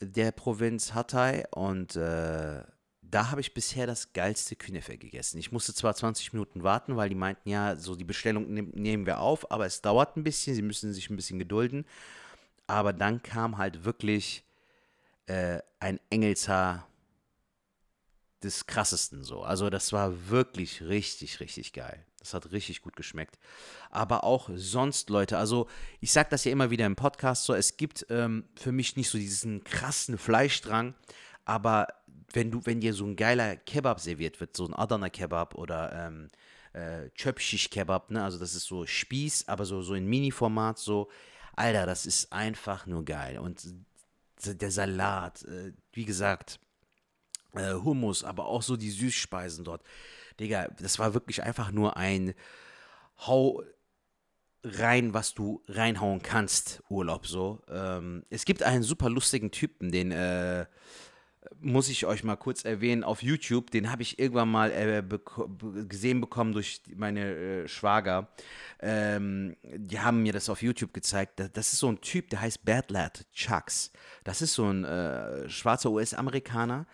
der 0.00 0.32
Provinz 0.32 0.94
Hatay 0.94 1.44
und 1.50 1.96
äh, 1.96 2.62
da 3.02 3.30
habe 3.30 3.40
ich 3.40 3.54
bisher 3.54 3.86
das 3.86 4.12
geilste 4.12 4.56
Künefe 4.56 4.96
gegessen. 4.96 5.38
Ich 5.38 5.52
musste 5.52 5.74
zwar 5.74 5.94
20 5.94 6.32
Minuten 6.32 6.62
warten, 6.62 6.96
weil 6.96 7.08
die 7.08 7.14
meinten, 7.14 7.48
ja, 7.48 7.76
so 7.76 7.96
die 7.96 8.04
Bestellung 8.04 8.52
nehm, 8.52 8.70
nehmen 8.74 9.06
wir 9.06 9.20
auf, 9.20 9.50
aber 9.50 9.66
es 9.66 9.82
dauert 9.82 10.16
ein 10.16 10.22
bisschen, 10.22 10.54
sie 10.54 10.62
müssen 10.62 10.92
sich 10.92 11.10
ein 11.10 11.16
bisschen 11.16 11.38
gedulden. 11.38 11.84
Aber 12.66 12.92
dann 12.92 13.22
kam 13.22 13.58
halt 13.58 13.84
wirklich 13.84 14.44
äh, 15.26 15.58
ein 15.80 15.98
Engelshaar 16.08 16.86
des 18.42 18.66
krassesten 18.66 19.22
so. 19.22 19.42
Also 19.42 19.70
das 19.70 19.92
war 19.92 20.28
wirklich 20.28 20.82
richtig, 20.82 21.40
richtig 21.40 21.72
geil. 21.72 22.04
Das 22.18 22.34
hat 22.34 22.52
richtig 22.52 22.82
gut 22.82 22.96
geschmeckt. 22.96 23.38
Aber 23.90 24.24
auch 24.24 24.50
sonst, 24.54 25.10
Leute, 25.10 25.38
also 25.38 25.68
ich 26.00 26.12
sage 26.12 26.28
das 26.30 26.44
ja 26.44 26.52
immer 26.52 26.70
wieder 26.70 26.86
im 26.86 26.96
Podcast 26.96 27.44
so, 27.44 27.54
es 27.54 27.76
gibt 27.76 28.06
ähm, 28.10 28.44
für 28.56 28.72
mich 28.72 28.96
nicht 28.96 29.08
so 29.08 29.18
diesen 29.18 29.64
krassen 29.64 30.18
Fleischdrang, 30.18 30.94
aber 31.44 31.88
wenn 32.32 32.50
du, 32.50 32.60
wenn 32.64 32.80
dir 32.80 32.94
so 32.94 33.04
ein 33.04 33.16
geiler 33.16 33.56
Kebab 33.56 34.00
serviert 34.00 34.40
wird, 34.40 34.56
so 34.56 34.66
ein 34.66 34.74
Adana 34.74 35.08
Kebab 35.08 35.54
oder 35.54 35.92
ähm, 35.92 36.28
äh, 36.72 37.10
Chöpschisch 37.10 37.70
Kebab, 37.70 38.10
ne, 38.10 38.22
also 38.22 38.38
das 38.38 38.54
ist 38.54 38.66
so 38.66 38.86
Spieß, 38.86 39.48
aber 39.48 39.64
so, 39.64 39.82
so 39.82 39.94
in 39.94 40.06
Mini-Format, 40.06 40.78
so, 40.78 41.10
Alter, 41.56 41.86
das 41.86 42.06
ist 42.06 42.32
einfach 42.32 42.86
nur 42.86 43.04
geil. 43.04 43.38
Und 43.38 43.66
der 44.44 44.70
Salat, 44.70 45.42
äh, 45.44 45.72
wie 45.92 46.04
gesagt, 46.04 46.60
äh, 47.54 47.74
Hummus, 47.74 48.24
aber 48.24 48.46
auch 48.46 48.62
so 48.62 48.76
die 48.76 48.90
Süßspeisen 48.90 49.64
dort. 49.64 49.82
Digga, 50.38 50.68
das 50.78 50.98
war 50.98 51.14
wirklich 51.14 51.42
einfach 51.42 51.70
nur 51.70 51.96
ein 51.96 52.34
Hau 53.26 53.62
rein, 54.62 55.14
was 55.14 55.34
du 55.34 55.62
reinhauen 55.68 56.22
kannst, 56.22 56.82
Urlaub 56.88 57.26
so. 57.26 57.60
Ähm, 57.68 58.24
es 58.30 58.44
gibt 58.44 58.62
einen 58.62 58.82
super 58.82 59.08
lustigen 59.08 59.50
Typen, 59.50 59.90
den 59.90 60.12
äh, 60.12 60.66
muss 61.60 61.88
ich 61.88 62.04
euch 62.06 62.22
mal 62.22 62.36
kurz 62.36 62.64
erwähnen, 62.64 63.02
auf 63.02 63.22
YouTube, 63.22 63.70
den 63.70 63.90
habe 63.90 64.02
ich 64.02 64.18
irgendwann 64.18 64.50
mal 64.50 64.70
äh, 64.70 65.02
beko 65.02 65.48
gesehen 65.88 66.20
bekommen 66.20 66.52
durch 66.52 66.82
meine 66.94 67.34
äh, 67.34 67.68
Schwager. 67.68 68.28
Ähm, 68.80 69.56
die 69.62 70.00
haben 70.00 70.22
mir 70.22 70.32
das 70.32 70.50
auf 70.50 70.62
YouTube 70.62 70.92
gezeigt. 70.92 71.40
Das 71.54 71.72
ist 71.72 71.78
so 71.78 71.88
ein 71.88 72.00
Typ, 72.00 72.28
der 72.30 72.42
heißt 72.42 72.64
Bad 72.64 72.90
Lad 72.90 73.26
Chucks. 73.32 73.90
Das 74.24 74.42
ist 74.42 74.54
so 74.54 74.66
ein 74.70 74.84
äh, 74.84 75.48
schwarzer 75.48 75.90
US-Amerikaner, 75.90 76.86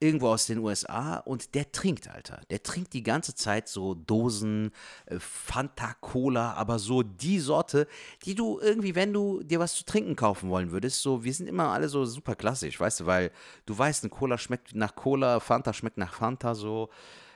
irgendwo 0.00 0.28
aus 0.28 0.46
den 0.46 0.58
USA 0.58 1.18
und 1.18 1.54
der 1.54 1.70
trinkt, 1.72 2.08
Alter. 2.08 2.40
Der 2.50 2.62
trinkt 2.62 2.94
die 2.94 3.02
ganze 3.02 3.34
Zeit 3.34 3.68
so 3.68 3.94
Dosen, 3.94 4.72
äh, 5.06 5.18
Fanta 5.18 5.94
Cola, 6.00 6.54
aber 6.54 6.78
so 6.78 7.02
die 7.02 7.38
Sorte, 7.38 7.86
die 8.24 8.34
du 8.34 8.58
irgendwie, 8.60 8.94
wenn 8.94 9.12
du 9.12 9.42
dir 9.42 9.60
was 9.60 9.74
zu 9.74 9.84
trinken 9.84 10.16
kaufen 10.16 10.48
wollen 10.48 10.72
würdest, 10.72 11.02
so, 11.02 11.22
wir 11.22 11.34
sind 11.34 11.48
immer 11.48 11.68
alle 11.68 11.88
so 11.88 12.06
super 12.06 12.34
klassisch, 12.34 12.80
weißt 12.80 13.00
du, 13.00 13.06
weil 13.06 13.30
du 13.66 13.76
weißt, 13.76 14.04
ein 14.04 14.10
Cola 14.10 14.38
schmeckt 14.38 14.74
nach 14.74 14.94
Cola, 14.94 15.38
Fanta 15.38 15.74
schmeckt 15.74 15.98
nach 15.98 16.14
Fanta, 16.14 16.54
so. 16.54 16.88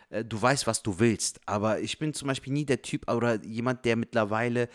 Äh, 0.09 0.25
du 0.25 0.41
weißt, 0.41 0.67
was 0.67 0.83
du 0.83 0.99
willst. 0.99 1.41
Aber 1.47 1.81
ich 1.81 1.99
bin 1.99 2.15
zum 2.15 2.29
Beispiel 2.29 2.53
nie 2.53 2.65
der 2.65 2.83
Typ 2.83 3.11
oder 3.11 3.43
jemand, 3.45 3.85
der 3.85 3.97
mittlerweile 3.97 4.69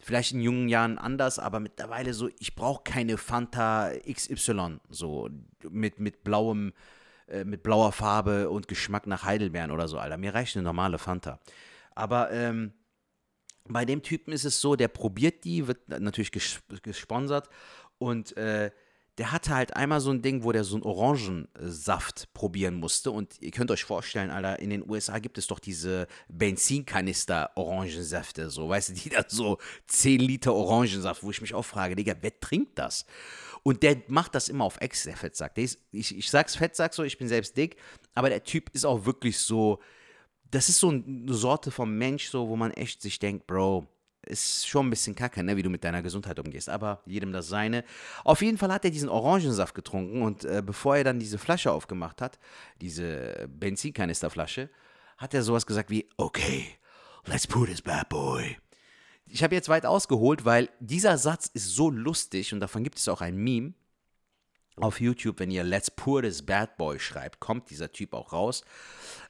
vielleicht 0.00 0.32
in 0.32 0.40
jungen 0.40 0.68
Jahren 0.68 0.98
anders, 0.98 1.38
aber 1.38 1.60
mittlerweile 1.60 2.12
so, 2.14 2.28
ich 2.38 2.54
brauche 2.54 2.82
keine 2.84 3.16
Fanta 3.16 3.90
XY, 4.10 4.78
so 4.90 5.30
mit, 5.70 5.98
mit 5.98 6.24
blauem 6.24 6.72
äh, 7.28 7.44
mit 7.44 7.62
blauer 7.62 7.92
Farbe 7.92 8.50
und 8.50 8.68
Geschmack 8.68 9.06
nach 9.06 9.24
Heidelbeeren 9.24 9.70
oder 9.70 9.88
so, 9.88 9.98
Alter. 9.98 10.16
Mir 10.16 10.34
reicht 10.34 10.56
eine 10.56 10.62
normale 10.62 10.98
Fanta. 10.98 11.40
Aber 11.94 12.30
ähm, 12.30 12.72
bei 13.66 13.84
dem 13.84 14.02
Typen 14.02 14.32
ist 14.32 14.44
es 14.44 14.60
so, 14.60 14.76
der 14.76 14.88
probiert 14.88 15.44
die, 15.44 15.66
wird 15.66 15.88
natürlich 15.88 16.32
ges 16.32 16.60
gesponsert 16.82 17.48
und 17.98 18.36
äh, 18.36 18.70
der 19.18 19.30
hatte 19.30 19.54
halt 19.54 19.76
einmal 19.76 20.00
so 20.00 20.10
ein 20.10 20.22
Ding, 20.22 20.42
wo 20.42 20.50
der 20.50 20.64
so 20.64 20.74
einen 20.74 20.82
Orangensaft 20.82 22.34
probieren 22.34 22.74
musste. 22.74 23.12
Und 23.12 23.40
ihr 23.40 23.52
könnt 23.52 23.70
euch 23.70 23.84
vorstellen, 23.84 24.30
Alter, 24.30 24.58
in 24.58 24.70
den 24.70 24.82
USA 24.88 25.20
gibt 25.20 25.38
es 25.38 25.46
doch 25.46 25.60
diese 25.60 26.08
Benzinkanister-Orangensäfte, 26.28 28.50
so, 28.50 28.68
weißt 28.68 28.88
du, 28.88 28.94
die 28.94 29.10
dann 29.10 29.26
so 29.28 29.58
10 29.86 30.18
Liter 30.20 30.52
Orangensaft, 30.52 31.22
wo 31.22 31.30
ich 31.30 31.40
mich 31.40 31.54
auch 31.54 31.62
frage, 31.62 31.94
Digga, 31.94 32.14
wer 32.20 32.40
trinkt 32.40 32.76
das? 32.78 33.06
Und 33.64 33.82
der 33.82 33.96
macht 34.08 34.34
das 34.34 34.48
immer 34.48 34.64
auf 34.64 34.80
Ex, 34.80 35.04
der 35.04 35.16
Fettsack. 35.16 35.54
Der 35.54 35.64
ist, 35.64 35.80
ich, 35.90 36.16
ich 36.16 36.30
sag's 36.30 36.54
Fettsack 36.54 36.92
so, 36.94 37.02
ich 37.02 37.18
bin 37.18 37.28
selbst 37.28 37.56
dick, 37.56 37.76
aber 38.14 38.28
der 38.28 38.44
Typ 38.44 38.70
ist 38.74 38.84
auch 38.84 39.06
wirklich 39.06 39.38
so, 39.38 39.80
das 40.50 40.68
ist 40.68 40.78
so 40.78 40.90
eine 40.90 41.32
Sorte 41.32 41.70
von 41.70 41.90
Mensch, 41.96 42.28
so, 42.28 42.48
wo 42.48 42.56
man 42.56 42.70
echt 42.72 43.00
sich 43.00 43.18
denkt, 43.18 43.46
Bro, 43.46 43.88
ist 44.26 44.68
schon 44.68 44.86
ein 44.86 44.90
bisschen 44.90 45.14
kacke, 45.14 45.42
ne, 45.42 45.56
wie 45.56 45.62
du 45.62 45.70
mit 45.70 45.82
deiner 45.82 46.02
Gesundheit 46.02 46.38
umgehst. 46.38 46.68
Aber 46.68 47.02
jedem 47.06 47.32
das 47.32 47.48
seine. 47.48 47.84
Auf 48.22 48.42
jeden 48.42 48.58
Fall 48.58 48.70
hat 48.70 48.84
er 48.84 48.90
diesen 48.90 49.08
Orangensaft 49.08 49.74
getrunken 49.74 50.22
und 50.22 50.44
äh, 50.44 50.62
bevor 50.64 50.96
er 50.96 51.04
dann 51.04 51.18
diese 51.18 51.38
Flasche 51.38 51.72
aufgemacht 51.72 52.20
hat, 52.20 52.38
diese 52.82 53.48
Benzinkanisterflasche, 53.48 54.68
hat 55.16 55.32
er 55.32 55.42
sowas 55.42 55.66
gesagt 55.66 55.90
wie, 55.90 56.08
okay, 56.18 56.66
let's 57.24 57.46
put 57.46 57.68
this 57.68 57.80
bad 57.80 58.08
boy 58.10 58.56
ich 59.34 59.42
habe 59.42 59.56
jetzt 59.56 59.68
weit 59.68 59.84
ausgeholt, 59.84 60.44
weil 60.44 60.68
dieser 60.78 61.18
Satz 61.18 61.50
ist 61.52 61.74
so 61.74 61.90
lustig 61.90 62.52
und 62.52 62.60
davon 62.60 62.84
gibt 62.84 62.98
es 62.98 63.08
auch 63.08 63.20
ein 63.20 63.36
Meme 63.36 63.74
auf 64.76 65.00
YouTube, 65.00 65.40
wenn 65.40 65.50
ihr 65.50 65.64
Let's 65.64 65.90
Pour 65.90 66.22
This 66.22 66.42
Bad 66.42 66.76
Boy 66.76 67.00
schreibt, 67.00 67.40
kommt 67.40 67.68
dieser 67.68 67.90
Typ 67.90 68.14
auch 68.14 68.32
raus. 68.32 68.64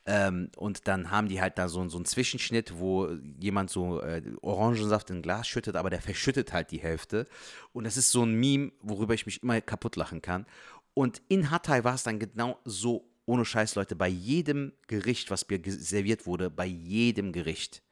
Ähm, 0.04 0.50
und 0.56 0.88
dann 0.88 1.10
haben 1.10 1.28
die 1.28 1.40
halt 1.40 1.56
da 1.56 1.68
so, 1.68 1.88
so 1.88 1.96
einen 1.96 2.04
Zwischenschnitt, 2.04 2.78
wo 2.78 3.08
jemand 3.40 3.70
so 3.70 4.02
äh, 4.02 4.22
Orangensaft 4.42 5.08
in 5.08 5.16
ein 5.16 5.22
Glas 5.22 5.48
schüttet, 5.48 5.74
aber 5.74 5.88
der 5.88 6.02
verschüttet 6.02 6.52
halt 6.52 6.70
die 6.70 6.82
Hälfte. 6.82 7.26
Und 7.72 7.84
das 7.84 7.96
ist 7.96 8.10
so 8.10 8.24
ein 8.24 8.34
Meme, 8.34 8.72
worüber 8.82 9.14
ich 9.14 9.24
mich 9.24 9.42
immer 9.42 9.58
kaputt 9.62 9.96
lachen 9.96 10.20
kann. 10.20 10.44
Und 10.92 11.22
in 11.28 11.50
Hatay 11.50 11.82
war 11.82 11.94
es 11.94 12.02
dann 12.02 12.18
genau 12.18 12.58
so, 12.66 13.10
ohne 13.24 13.46
Scheiß, 13.46 13.74
Leute, 13.74 13.96
bei 13.96 14.08
jedem 14.08 14.74
Gericht, 14.86 15.30
was 15.30 15.48
mir 15.48 15.62
serviert 15.64 16.26
wurde, 16.26 16.50
bei 16.50 16.66
jedem 16.66 17.32
Gericht 17.32 17.82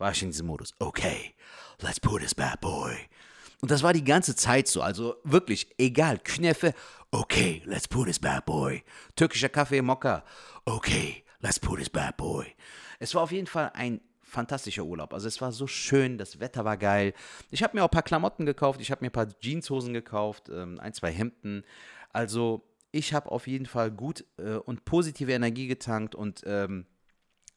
war 0.00 0.10
ich 0.12 0.22
in 0.22 0.30
diesem 0.30 0.46
Modus. 0.46 0.74
Okay, 0.78 1.34
let's 1.80 2.00
put 2.00 2.22
this 2.22 2.34
bad 2.34 2.60
boy. 2.60 2.96
Und 3.60 3.70
das 3.70 3.82
war 3.82 3.92
die 3.92 4.04
ganze 4.04 4.34
Zeit 4.34 4.66
so. 4.66 4.80
Also 4.80 5.16
wirklich, 5.22 5.74
egal. 5.78 6.18
Kneffe, 6.18 6.72
okay, 7.10 7.62
let's 7.66 7.86
put 7.86 8.06
this 8.06 8.18
bad 8.18 8.46
boy. 8.46 8.82
Türkischer 9.14 9.50
Kaffee, 9.50 9.82
Mokka, 9.82 10.24
okay, 10.64 11.24
let's 11.40 11.60
put 11.60 11.78
this 11.78 11.90
bad 11.90 12.16
boy. 12.16 12.46
Es 12.98 13.14
war 13.14 13.22
auf 13.22 13.32
jeden 13.32 13.46
Fall 13.46 13.70
ein 13.74 14.00
fantastischer 14.22 14.84
Urlaub. 14.84 15.12
Also 15.12 15.28
es 15.28 15.40
war 15.40 15.52
so 15.52 15.66
schön, 15.66 16.16
das 16.16 16.40
Wetter 16.40 16.64
war 16.64 16.78
geil. 16.78 17.12
Ich 17.50 17.62
habe 17.62 17.76
mir 17.76 17.82
auch 17.82 17.88
ein 17.88 17.92
paar 17.92 18.02
Klamotten 18.02 18.46
gekauft, 18.46 18.80
ich 18.80 18.90
habe 18.90 19.04
mir 19.04 19.10
ein 19.10 19.12
paar 19.12 19.28
Jeanshosen 19.40 19.92
gekauft, 19.92 20.48
ähm, 20.48 20.78
ein, 20.80 20.94
zwei 20.94 21.10
Hemden. 21.10 21.64
Also 22.12 22.64
ich 22.92 23.12
habe 23.12 23.30
auf 23.30 23.46
jeden 23.46 23.66
Fall 23.66 23.90
gut 23.90 24.24
äh, 24.38 24.54
und 24.54 24.84
positive 24.84 25.32
Energie 25.32 25.66
getankt 25.66 26.14
und 26.14 26.42
ähm, 26.46 26.86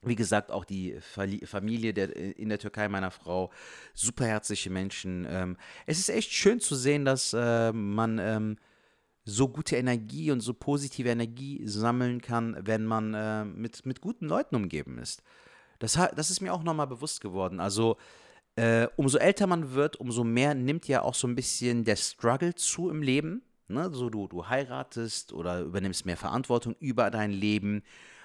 wie 0.05 0.15
gesagt, 0.15 0.51
auch 0.51 0.65
die 0.65 0.97
Familie 1.01 1.93
der, 1.93 2.15
in 2.15 2.49
der 2.49 2.59
Türkei 2.59 2.87
meiner 2.89 3.11
Frau, 3.11 3.51
superherzliche 3.93 4.69
Menschen. 4.69 5.25
Ähm, 5.29 5.57
es 5.85 5.99
ist 5.99 6.09
echt 6.09 6.31
schön 6.31 6.59
zu 6.59 6.75
sehen, 6.75 7.05
dass 7.05 7.33
äh, 7.33 7.71
man 7.71 8.19
ähm, 8.19 8.57
so 9.25 9.47
gute 9.47 9.77
Energie 9.77 10.31
und 10.31 10.41
so 10.41 10.53
positive 10.53 11.09
Energie 11.09 11.61
sammeln 11.65 12.21
kann, 12.21 12.57
wenn 12.61 12.85
man 12.85 13.13
äh, 13.13 13.45
mit, 13.45 13.85
mit 13.85 14.01
guten 14.01 14.27
Leuten 14.27 14.55
umgeben 14.55 14.97
ist. 14.97 15.23
Das, 15.79 15.93
das 16.15 16.29
ist 16.29 16.41
mir 16.41 16.53
auch 16.53 16.63
nochmal 16.63 16.87
bewusst 16.87 17.21
geworden. 17.21 17.59
Also, 17.59 17.97
äh, 18.55 18.87
umso 18.97 19.17
älter 19.17 19.47
man 19.47 19.73
wird, 19.73 19.95
umso 19.95 20.23
mehr 20.23 20.53
nimmt 20.53 20.87
ja 20.87 21.01
auch 21.01 21.15
so 21.15 21.27
ein 21.27 21.35
bisschen 21.35 21.83
der 21.85 21.95
Struggle 21.95 22.53
zu 22.53 22.89
im 22.89 23.01
Leben. 23.01 23.41
Ne? 23.67 23.89
So, 23.91 24.09
du, 24.09 24.27
du 24.27 24.47
heiratest 24.47 25.33
oder 25.33 25.61
übernimmst 25.61 26.05
mehr 26.05 26.17
Verantwortung 26.17 26.75
über 26.79 27.09
dein 27.09 27.31
Leben 27.31 27.83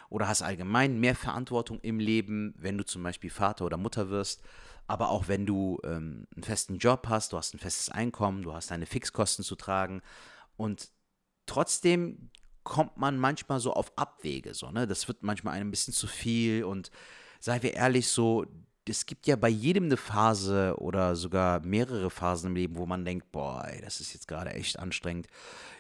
oder 0.09 0.29
hast 0.29 0.43
allgemein 0.43 0.99
mehr 1.00 1.15
Verantwortung 1.15 1.81
im 1.81 1.99
Leben, 1.99 2.55
wenn 2.57 2.79
du 2.79 2.85
zum 2.85 3.03
Beispiel 3.03 3.31
Vater 3.31 3.65
oder 3.65 3.77
Mutter 3.77 4.11
wirst, 4.11 4.43
aber 4.87 5.11
auch 5.11 5.29
wenn 5.29 5.47
du 5.47 5.79
ähm, 5.85 6.27
einen 6.35 6.45
festen 6.45 6.79
Job 6.79 7.07
hast, 7.09 7.33
du 7.33 7.37
hast 7.37 7.55
ein 7.55 7.59
festes 7.59 7.91
Einkommen, 7.91 8.43
du 8.43 8.55
hast 8.55 8.71
deine 8.71 8.87
Fixkosten 8.87 9.45
zu 9.45 9.55
tragen 9.55 10.00
und 10.57 10.91
trotzdem 11.47 12.31
kommt 12.65 12.97
man 12.97 13.19
manchmal 13.19 13.61
so 13.61 13.73
auf 13.73 13.97
Abwege, 13.97 14.55
so, 14.55 14.71
ne? 14.71 14.87
Das 14.87 15.09
wird 15.09 15.23
manchmal 15.23 15.55
einem 15.55 15.69
ein 15.69 15.71
bisschen 15.71 15.95
zu 15.95 16.07
viel 16.07 16.65
und 16.65 16.91
sei 17.41 17.62
wir 17.62 17.75
ehrlich, 17.75 18.09
so, 18.09 18.45
es 18.88 19.07
gibt 19.07 19.27
ja 19.27 19.37
bei 19.37 19.49
jedem 19.49 19.85
eine 19.85 19.97
Phase 19.97 20.75
oder 20.79 21.17
sogar 21.17 21.61
mehrere 21.61 22.11
Phasen 22.11 22.49
im 22.50 22.57
Leben, 22.57 22.77
wo 22.77 22.87
man 22.87 23.05
denkt, 23.05 23.31
boah, 23.33 23.67
ey, 23.67 23.81
das 23.81 24.00
ist 24.00 24.15
jetzt 24.15 24.29
gerade 24.29 24.50
echt 24.50 24.79
anstrengend. 24.79 25.29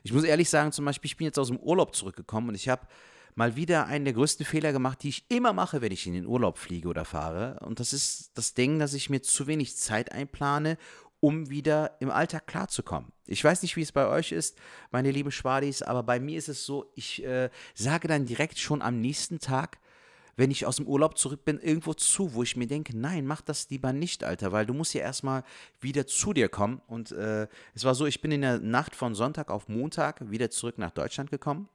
Ich 0.02 0.12
muss 0.12 0.24
ehrlich 0.24 0.50
sagen, 0.50 0.72
zum 0.72 0.84
Beispiel, 0.84 1.10
ich 1.10 1.16
bin 1.16 1.26
jetzt 1.26 1.38
aus 1.38 1.48
dem 1.48 1.58
Urlaub 1.58 1.94
zurückgekommen 1.94 2.50
und 2.50 2.54
ich 2.54 2.68
habe 2.68 2.86
mal 3.38 3.54
wieder 3.54 3.86
einen 3.86 4.04
der 4.04 4.14
größten 4.14 4.44
Fehler 4.44 4.72
gemacht, 4.72 5.00
die 5.04 5.10
ich 5.10 5.24
immer 5.28 5.52
mache, 5.52 5.80
wenn 5.80 5.92
ich 5.92 6.08
in 6.08 6.12
den 6.12 6.26
Urlaub 6.26 6.58
fliege 6.58 6.88
oder 6.88 7.04
fahre. 7.04 7.60
Und 7.60 7.78
das 7.78 7.92
ist 7.92 8.32
das 8.34 8.52
Ding, 8.54 8.80
dass 8.80 8.94
ich 8.94 9.10
mir 9.10 9.22
zu 9.22 9.46
wenig 9.46 9.76
Zeit 9.76 10.10
einplane, 10.10 10.76
um 11.20 11.48
wieder 11.48 11.96
im 12.00 12.10
Alltag 12.10 12.48
klarzukommen. 12.48 13.12
Ich 13.26 13.44
weiß 13.44 13.62
nicht, 13.62 13.76
wie 13.76 13.82
es 13.82 13.92
bei 13.92 14.08
euch 14.08 14.32
ist, 14.32 14.58
meine 14.90 15.12
lieben 15.12 15.30
Schwadis, 15.30 15.82
aber 15.82 16.02
bei 16.02 16.18
mir 16.18 16.36
ist 16.36 16.48
es 16.48 16.66
so, 16.66 16.90
ich 16.96 17.24
äh, 17.24 17.48
sage 17.74 18.08
dann 18.08 18.26
direkt 18.26 18.58
schon 18.58 18.82
am 18.82 19.00
nächsten 19.00 19.38
Tag, 19.38 19.78
wenn 20.34 20.50
ich 20.50 20.66
aus 20.66 20.76
dem 20.76 20.88
Urlaub 20.88 21.16
zurück 21.16 21.44
bin, 21.44 21.60
irgendwo 21.60 21.94
zu, 21.94 22.34
wo 22.34 22.42
ich 22.42 22.56
mir 22.56 22.66
denke, 22.66 22.96
nein, 22.96 23.24
mach 23.24 23.40
das 23.40 23.70
lieber 23.70 23.92
nicht, 23.92 24.24
Alter, 24.24 24.50
weil 24.50 24.66
du 24.66 24.74
musst 24.74 24.94
ja 24.94 25.02
erstmal 25.02 25.44
wieder 25.80 26.08
zu 26.08 26.32
dir 26.32 26.48
kommen. 26.48 26.82
Und 26.88 27.12
äh, 27.12 27.46
es 27.72 27.84
war 27.84 27.94
so, 27.94 28.06
ich 28.06 28.20
bin 28.20 28.32
in 28.32 28.40
der 28.40 28.58
Nacht 28.58 28.96
von 28.96 29.14
Sonntag 29.14 29.48
auf 29.48 29.68
Montag 29.68 30.28
wieder 30.28 30.50
zurück 30.50 30.78
nach 30.78 30.90
Deutschland 30.90 31.30
gekommen. 31.30 31.68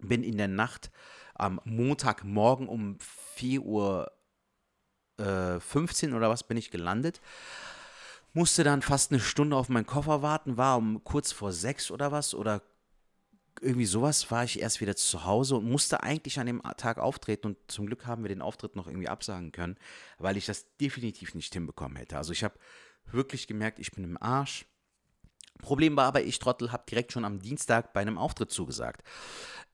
Bin 0.00 0.22
in 0.22 0.38
der 0.38 0.48
Nacht 0.48 0.90
am 1.34 1.60
Montagmorgen 1.64 2.68
um 2.68 2.98
4 3.00 3.62
Uhr 3.62 4.12
äh, 5.18 5.60
15 5.60 6.14
oder 6.14 6.28
was 6.28 6.44
bin 6.44 6.56
ich 6.56 6.70
gelandet. 6.70 7.20
Musste 8.32 8.64
dann 8.64 8.82
fast 8.82 9.10
eine 9.10 9.20
Stunde 9.20 9.56
auf 9.56 9.68
meinen 9.68 9.86
Koffer 9.86 10.22
warten, 10.22 10.56
war 10.56 10.76
um 10.76 11.02
kurz 11.04 11.32
vor 11.32 11.52
sechs 11.52 11.90
oder 11.90 12.12
was 12.12 12.34
oder 12.34 12.62
irgendwie 13.60 13.86
sowas 13.86 14.30
war 14.30 14.44
ich 14.44 14.60
erst 14.60 14.80
wieder 14.80 14.96
zu 14.96 15.24
Hause 15.24 15.56
und 15.56 15.68
musste 15.68 16.02
eigentlich 16.02 16.38
an 16.38 16.46
dem 16.46 16.62
Tag 16.76 16.98
auftreten 16.98 17.48
und 17.48 17.56
zum 17.66 17.86
Glück 17.86 18.06
haben 18.06 18.22
wir 18.22 18.28
den 18.28 18.42
Auftritt 18.42 18.76
noch 18.76 18.86
irgendwie 18.86 19.08
absagen 19.08 19.52
können, 19.52 19.76
weil 20.18 20.36
ich 20.36 20.46
das 20.46 20.76
definitiv 20.76 21.34
nicht 21.34 21.52
hinbekommen 21.52 21.96
hätte. 21.96 22.16
Also 22.16 22.32
ich 22.32 22.44
habe 22.44 22.58
wirklich 23.06 23.46
gemerkt, 23.46 23.78
ich 23.78 23.90
bin 23.90 24.04
im 24.04 24.20
Arsch. 24.20 24.66
Problem 25.58 25.96
war 25.96 26.06
aber, 26.06 26.22
ich 26.22 26.38
Trottel 26.38 26.72
habe 26.72 26.84
direkt 26.88 27.12
schon 27.12 27.24
am 27.24 27.40
Dienstag 27.40 27.92
bei 27.92 28.00
einem 28.00 28.18
Auftritt 28.18 28.50
zugesagt. 28.50 29.02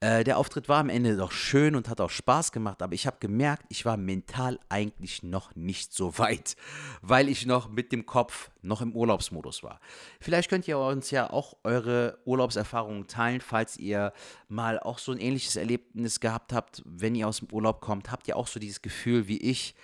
Äh, 0.01 0.25
der 0.25 0.37
Auftritt 0.37 0.67
war 0.67 0.79
am 0.79 0.89
Ende 0.89 1.15
doch 1.15 1.31
schön 1.31 1.75
und 1.75 1.87
hat 1.87 2.01
auch 2.01 2.09
Spaß 2.09 2.51
gemacht, 2.51 2.81
aber 2.81 2.93
ich 2.93 3.07
habe 3.07 3.17
gemerkt, 3.19 3.63
ich 3.69 3.85
war 3.85 3.95
mental 3.95 4.59
eigentlich 4.67 5.23
noch 5.23 5.55
nicht 5.55 5.93
so 5.93 6.17
weit, 6.17 6.57
weil 7.01 7.29
ich 7.29 7.45
noch 7.45 7.69
mit 7.69 7.91
dem 7.93 8.05
Kopf 8.05 8.51
noch 8.61 8.81
im 8.81 8.93
Urlaubsmodus 8.93 9.63
war. 9.63 9.79
Vielleicht 10.19 10.49
könnt 10.49 10.67
ihr 10.67 10.77
uns 10.77 11.11
ja 11.11 11.29
auch 11.29 11.55
eure 11.63 12.19
Urlaubserfahrungen 12.25 13.07
teilen, 13.07 13.39
falls 13.39 13.77
ihr 13.77 14.11
mal 14.49 14.79
auch 14.79 14.99
so 14.99 15.13
ein 15.13 15.17
ähnliches 15.17 15.55
Erlebnis 15.55 16.19
gehabt 16.19 16.51
habt, 16.51 16.83
wenn 16.85 17.15
ihr 17.15 17.27
aus 17.27 17.39
dem 17.39 17.51
Urlaub 17.51 17.79
kommt. 17.79 18.11
Habt 18.11 18.27
ihr 18.27 18.35
auch 18.35 18.47
so 18.47 18.59
dieses 18.59 18.81
Gefühl 18.81 19.27
wie 19.29 19.37
ich, 19.37 19.75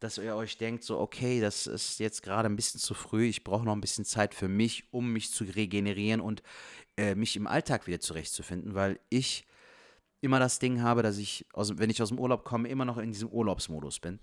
dass 0.00 0.18
ihr 0.18 0.34
euch 0.34 0.56
denkt, 0.56 0.82
so, 0.82 0.98
okay, 0.98 1.40
das 1.40 1.66
ist 1.66 2.00
jetzt 2.00 2.22
gerade 2.22 2.48
ein 2.48 2.56
bisschen 2.56 2.80
zu 2.80 2.94
früh, 2.94 3.26
ich 3.26 3.44
brauche 3.44 3.64
noch 3.64 3.74
ein 3.74 3.80
bisschen 3.80 4.04
Zeit 4.04 4.34
für 4.34 4.48
mich, 4.48 4.84
um 4.90 5.12
mich 5.12 5.30
zu 5.30 5.44
regenerieren 5.44 6.20
und 6.20 6.42
äh, 6.96 7.14
mich 7.14 7.36
im 7.36 7.46
Alltag 7.46 7.86
wieder 7.86 8.00
zurechtzufinden, 8.00 8.74
weil 8.74 8.98
ich 9.10 9.46
immer 10.22 10.38
das 10.38 10.58
Ding 10.58 10.82
habe, 10.82 11.02
dass 11.02 11.18
ich, 11.18 11.46
aus, 11.52 11.78
wenn 11.78 11.90
ich 11.90 12.02
aus 12.02 12.08
dem 12.08 12.18
Urlaub 12.18 12.44
komme, 12.44 12.68
immer 12.68 12.84
noch 12.84 12.98
in 12.98 13.12
diesem 13.12 13.28
Urlaubsmodus 13.28 14.00
bin. 14.00 14.18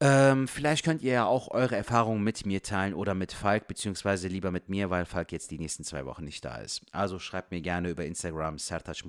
Ähm, 0.00 0.48
vielleicht 0.48 0.84
könnt 0.84 1.02
ihr 1.02 1.12
ja 1.12 1.24
auch 1.26 1.48
eure 1.48 1.76
Erfahrungen 1.76 2.22
mit 2.22 2.44
mir 2.46 2.62
teilen 2.62 2.94
oder 2.94 3.14
mit 3.14 3.32
Falk, 3.32 3.68
beziehungsweise 3.68 4.28
lieber 4.28 4.50
mit 4.50 4.68
mir, 4.68 4.90
weil 4.90 5.04
Falk 5.04 5.32
jetzt 5.32 5.50
die 5.50 5.58
nächsten 5.58 5.84
zwei 5.84 6.04
Wochen 6.06 6.24
nicht 6.24 6.44
da 6.44 6.56
ist. 6.56 6.82
Also 6.92 7.18
schreibt 7.18 7.50
mir 7.50 7.60
gerne 7.60 7.90
über 7.90 8.04
Instagram, 8.04 8.58
Sertac 8.58 9.02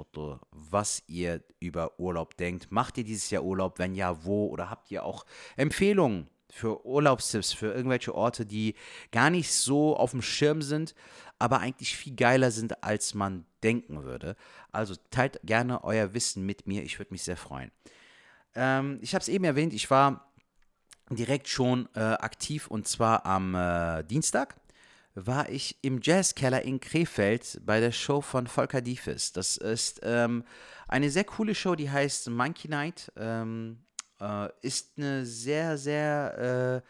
was 0.52 1.04
ihr 1.08 1.42
über 1.60 2.00
Urlaub 2.00 2.38
denkt. 2.38 2.72
Macht 2.72 2.98
ihr 2.98 3.04
dieses 3.04 3.30
Jahr 3.30 3.44
Urlaub? 3.44 3.80
Wenn 3.80 3.96
ja, 3.96 4.24
wo? 4.24 4.48
Oder 4.48 4.70
habt 4.70 4.92
ihr 4.92 5.04
auch 5.04 5.26
Empfehlungen 5.56 6.30
für 6.54 6.86
Urlaubstipps, 6.86 7.52
für 7.52 7.74
irgendwelche 7.74 8.14
Orte, 8.14 8.46
die 8.46 8.76
gar 9.12 9.32
nicht 9.32 9.52
so 9.52 9.98
auf 9.98 10.12
dem 10.12 10.22
Schirm 10.22 10.62
sind, 10.62 10.94
aber 11.40 11.60
eigentlich 11.60 11.98
viel 11.98 12.16
geiler 12.16 12.52
sind, 12.52 12.84
als 12.84 13.16
man 13.16 13.46
denken 13.64 14.04
würde. 14.04 14.36
Also 14.72 14.94
teilt 15.10 15.40
gerne 15.44 15.84
euer 15.84 16.14
Wissen 16.14 16.46
mit 16.46 16.68
mir, 16.68 16.84
ich 16.84 17.00
würde 17.00 17.12
mich 17.12 17.24
sehr 17.24 17.38
freuen. 17.38 17.72
Ähm, 18.54 19.00
ich 19.02 19.16
habe 19.16 19.24
es 19.24 19.30
eben 19.30 19.44
erwähnt, 19.44 19.74
ich 19.74 19.90
war 19.90 20.32
direkt 21.16 21.48
schon 21.48 21.88
äh, 21.96 22.00
aktiv 22.00 22.68
und 22.68 22.88
zwar 22.88 23.26
am 23.26 23.56
äh, 23.56 24.04
Dienstag 24.04 24.56
war 25.16 25.50
ich 25.50 25.78
im 25.82 26.00
Jazzkeller 26.02 26.64
in 26.64 26.80
Krefeld 26.80 27.62
bei 27.66 27.80
der 27.80 27.92
Show 27.92 28.22
von 28.22 28.48
Volker 28.48 28.82
Diefes. 28.82 29.32
Das 29.32 29.58
ist 29.58 30.00
ähm, 30.04 30.44
eine 30.88 31.10
sehr 31.12 31.24
coole 31.24 31.54
Show, 31.54 31.76
die 31.76 31.90
heißt 31.90 32.30
Monkey 32.30 32.68
Night. 32.68 33.12
Ähm, 33.16 33.84
äh, 34.20 34.50
ist 34.62 34.98
eine 34.98 35.26
sehr, 35.26 35.78
sehr 35.78 36.82
äh, 36.84 36.90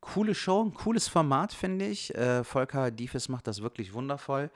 coole 0.00 0.34
Show, 0.34 0.64
ein 0.64 0.74
cooles 0.74 1.08
Format, 1.08 1.52
finde 1.52 1.86
ich. 1.86 2.14
Äh, 2.14 2.44
Volker 2.44 2.90
Diefes 2.90 3.28
macht 3.28 3.46
das 3.46 3.62
wirklich 3.62 3.94
wundervoll. 3.94 4.50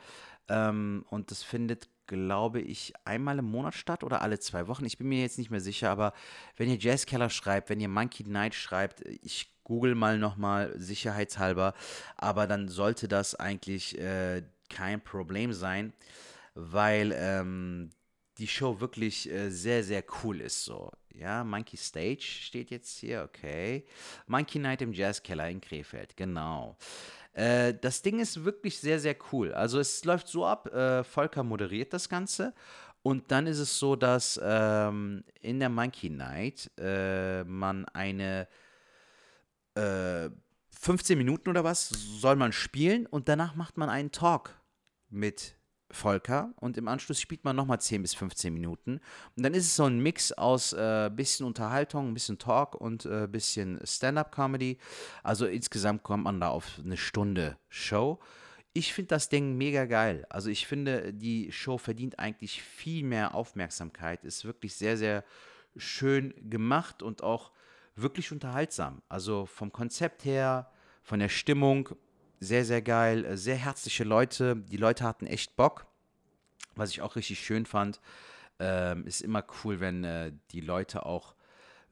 Ähm, 0.49 1.05
und 1.11 1.31
das 1.31 1.43
findet 1.43 1.89
glaube 2.11 2.61
ich, 2.61 2.93
einmal 3.05 3.39
im 3.39 3.45
Monat 3.45 3.75
statt 3.75 4.03
oder 4.03 4.21
alle 4.21 4.41
zwei 4.41 4.67
Wochen. 4.67 4.85
Ich 4.85 4.99
bin 4.99 5.09
mir 5.09 5.21
jetzt 5.21 5.39
nicht 5.39 5.51
mehr 5.51 5.61
sicher, 5.61 5.91
aber 5.91 6.13
wenn 6.57 6.69
ihr 6.69 6.77
Jazzkeller 6.77 7.31
schreibt, 7.31 7.71
wenn 7.71 7.79
ihr 7.79 7.89
Monkey 7.89 8.25
Night 8.25 8.57
schreibt, 8.57 9.03
ich 9.23 9.53
google 9.63 9.95
mal 9.95 10.19
nochmal 10.19 10.75
sicherheitshalber, 10.77 11.73
aber 12.17 12.49
dann 12.49 12.67
sollte 12.69 13.07
das 13.07 13.37
eigentlich 13.37 13.97
äh, 14.01 14.43
kein 14.69 15.01
Problem 15.01 15.53
sein, 15.53 15.93
weil 16.55 17.15
ähm, 17.17 17.91
die 18.39 18.49
Show 18.49 18.81
wirklich 18.81 19.31
äh, 19.31 19.51
sehr, 19.51 19.85
sehr 19.85 20.03
cool 20.25 20.41
ist. 20.41 20.65
So. 20.65 20.91
Ja, 21.15 21.45
Monkey 21.45 21.77
Stage 21.77 22.23
steht 22.23 22.71
jetzt 22.71 22.99
hier, 22.99 23.23
okay. 23.23 23.87
Monkey 24.27 24.59
Night 24.59 24.83
im 24.83 24.93
Jazzkeller 24.93 25.49
in 25.49 25.61
Krefeld, 25.61 26.17
genau. 26.17 26.77
Äh, 27.33 27.75
das 27.81 28.03
Ding 28.03 28.19
ist 28.19 28.45
wirklich 28.45 28.79
sehr, 28.79 28.99
sehr 28.99 29.17
cool. 29.33 29.53
Also 29.53 29.79
es 29.79 30.05
läuft 30.05 30.29
so 30.29 30.47
ab, 30.47 30.67
äh, 30.73 31.05
Volker 31.05 31.43
moderiert 31.43 31.93
das 31.93 32.09
Ganze 32.09 32.55
und 33.03 33.31
dann 33.31 33.47
ist 33.47 33.59
es 33.59 33.79
so, 33.79 33.97
dass 33.97 34.39
ähm, 34.43 35.25
in 35.41 35.61
der 35.61 35.69
Monkey 35.69 36.11
Night 36.11 36.71
äh, 36.79 37.45
man 37.45 37.87
eine 37.87 38.49
15 39.75 41.15
äh, 41.15 41.17
Minuten 41.17 41.49
oder 41.49 41.63
was 41.63 41.89
soll 41.89 42.35
man 42.35 42.53
spielen 42.53 43.07
und 43.07 43.29
danach 43.29 43.55
macht 43.55 43.79
man 43.79 43.89
einen 43.89 44.11
Talk 44.11 44.61
mit 45.09 45.55
Volker 45.91 46.53
und 46.57 46.77
im 46.77 46.89
Anschluss 46.89 47.21
spielt 47.21 47.45
man 47.45 47.57
nochmal 47.57 47.81
10 47.81 48.03
bis 48.03 48.15
15 48.15 48.53
Minuten. 48.53 49.01
Und 49.37 49.43
dann 49.43 49.55
ist 49.55 49.67
es 49.67 49.77
so 49.77 49.85
ein 49.85 50.01
Mix 50.01 50.33
aus 50.33 50.73
äh, 50.73 51.11
bisschen 51.15 51.47
Unterhaltung, 51.47 52.09
ein 52.09 52.15
bisschen 52.15 52.39
Talk 52.39 52.75
und 52.75 53.07
äh, 53.07 53.27
bisschen 53.27 53.81
Stand-up-Comedy. 53.85 54.79
Also 55.23 55.47
insgesamt 55.47 56.03
kommt 56.03 56.25
man 56.25 56.41
da 56.41 56.49
auf 56.49 56.81
eine 56.85 56.97
Stunde 56.97 57.57
Show. 57.69 58.19
Ich 58.73 58.95
finde 58.95 59.09
das 59.09 59.29
Ding 59.29 59.57
mega 59.57 59.85
geil. 59.87 60.27
Also 60.29 60.49
ich 60.49 60.67
finde, 60.67 61.13
die 61.13 61.51
Show 61.51 61.79
verdient 61.79 62.19
eigentlich 62.19 62.63
viel 62.63 63.05
mehr 63.05 63.35
Aufmerksamkeit. 63.35 64.25
Ist 64.25 64.45
wirklich 64.45 64.77
sehr, 64.77 64.97
sehr 64.97 65.25
schön 65.77 66.35
gemacht 66.49 67.03
und 67.03 67.23
auch 67.23 67.51
wirklich 67.97 68.33
unterhaltsam. 68.33 69.03
Also 69.09 69.47
vom 69.47 69.73
Konzept 69.73 70.25
her, 70.25 70.71
von 71.03 71.19
der 71.19 71.29
Stimmung 71.29 71.91
sehr, 72.41 72.65
sehr 72.65 72.83
geil. 72.83 73.25
Äh, 73.25 73.37
sehr 73.37 73.57
herzliche 73.57 74.05
Leute. 74.05 74.57
Die 74.57 74.79
Leute 74.79 75.05
hatten 75.05 75.27
echt 75.27 75.57
Bock. 75.57 75.87
Was 76.75 76.91
ich 76.91 77.03
auch 77.03 77.17
richtig 77.17 77.41
schön 77.41 77.67
fand, 77.67 78.01
ähm, 78.59 79.07
ist 79.07 79.21
immer 79.21 79.45
cool, 79.63 79.81
wenn 79.81 80.05
äh, 80.05 80.33
die 80.51 80.61
Leute 80.61 81.05
auch 81.05 81.35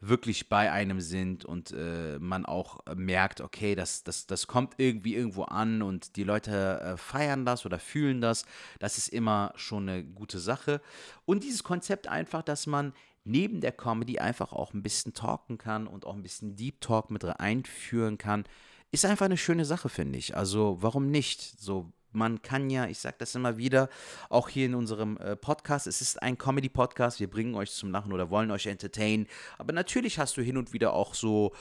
wirklich 0.00 0.48
bei 0.48 0.70
einem 0.70 1.00
sind 1.00 1.44
und 1.44 1.72
äh, 1.72 2.18
man 2.20 2.46
auch 2.46 2.78
merkt, 2.94 3.40
okay, 3.40 3.74
das, 3.74 4.04
das, 4.04 4.26
das 4.26 4.46
kommt 4.46 4.74
irgendwie 4.76 5.16
irgendwo 5.16 5.42
an 5.42 5.82
und 5.82 6.14
die 6.14 6.22
Leute 6.22 6.80
äh, 6.80 6.96
feiern 6.96 7.44
das 7.44 7.66
oder 7.66 7.80
fühlen 7.80 8.20
das. 8.20 8.44
Das 8.78 8.96
ist 8.96 9.08
immer 9.08 9.52
schon 9.56 9.88
eine 9.88 10.04
gute 10.04 10.38
Sache. 10.38 10.80
Und 11.24 11.42
dieses 11.42 11.64
Konzept 11.64 12.06
einfach, 12.06 12.42
dass 12.42 12.68
man 12.68 12.92
neben 13.24 13.60
der 13.60 13.72
Comedy 13.72 14.20
einfach 14.20 14.52
auch 14.52 14.72
ein 14.72 14.82
bisschen 14.82 15.14
talken 15.14 15.58
kann 15.58 15.88
und 15.88 16.06
auch 16.06 16.14
ein 16.14 16.22
bisschen 16.22 16.54
Deep 16.54 16.80
Talk 16.80 17.10
mit 17.10 17.24
einführen 17.24 18.18
kann, 18.18 18.44
ist 18.90 19.04
einfach 19.04 19.26
eine 19.26 19.36
schöne 19.36 19.64
Sache, 19.64 19.88
finde 19.88 20.18
ich. 20.18 20.36
Also 20.36 20.78
warum 20.80 21.10
nicht? 21.10 21.60
So, 21.60 21.92
man 22.12 22.42
kann 22.42 22.70
ja, 22.70 22.86
ich 22.86 22.98
sage 22.98 23.16
das 23.18 23.34
immer 23.34 23.58
wieder, 23.58 23.88
auch 24.28 24.48
hier 24.48 24.66
in 24.66 24.74
unserem 24.74 25.16
äh, 25.18 25.36
Podcast, 25.36 25.86
es 25.86 26.00
ist 26.00 26.22
ein 26.22 26.38
Comedy-Podcast, 26.38 27.20
wir 27.20 27.28
bringen 27.28 27.54
euch 27.54 27.70
zum 27.70 27.90
Lachen 27.90 28.12
oder 28.12 28.30
wollen 28.30 28.50
euch 28.50 28.66
entertainen, 28.66 29.26
aber 29.58 29.72
natürlich 29.72 30.18
hast 30.18 30.36
du 30.36 30.42
hin 30.42 30.56
und 30.56 30.72
wieder 30.72 30.94
auch 30.94 31.14
so 31.14 31.52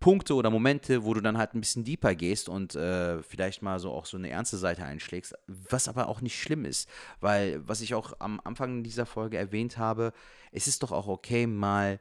Punkte 0.00 0.34
oder 0.34 0.50
Momente, 0.50 1.04
wo 1.04 1.14
du 1.14 1.20
dann 1.20 1.38
halt 1.38 1.54
ein 1.54 1.60
bisschen 1.60 1.84
deeper 1.84 2.16
gehst 2.16 2.48
und 2.48 2.74
äh, 2.74 3.22
vielleicht 3.22 3.62
mal 3.62 3.78
so 3.78 3.92
auch 3.92 4.04
so 4.04 4.16
eine 4.16 4.30
ernste 4.30 4.56
Seite 4.56 4.84
einschlägst, 4.84 5.34
was 5.46 5.86
aber 5.86 6.08
auch 6.08 6.20
nicht 6.20 6.40
schlimm 6.40 6.64
ist, 6.64 6.88
weil 7.20 7.66
was 7.66 7.80
ich 7.80 7.94
auch 7.94 8.14
am 8.18 8.40
Anfang 8.42 8.82
dieser 8.82 9.06
Folge 9.06 9.38
erwähnt 9.38 9.78
habe, 9.78 10.12
es 10.50 10.66
ist 10.66 10.82
doch 10.82 10.90
auch 10.90 11.06
okay, 11.06 11.46
mal 11.46 12.00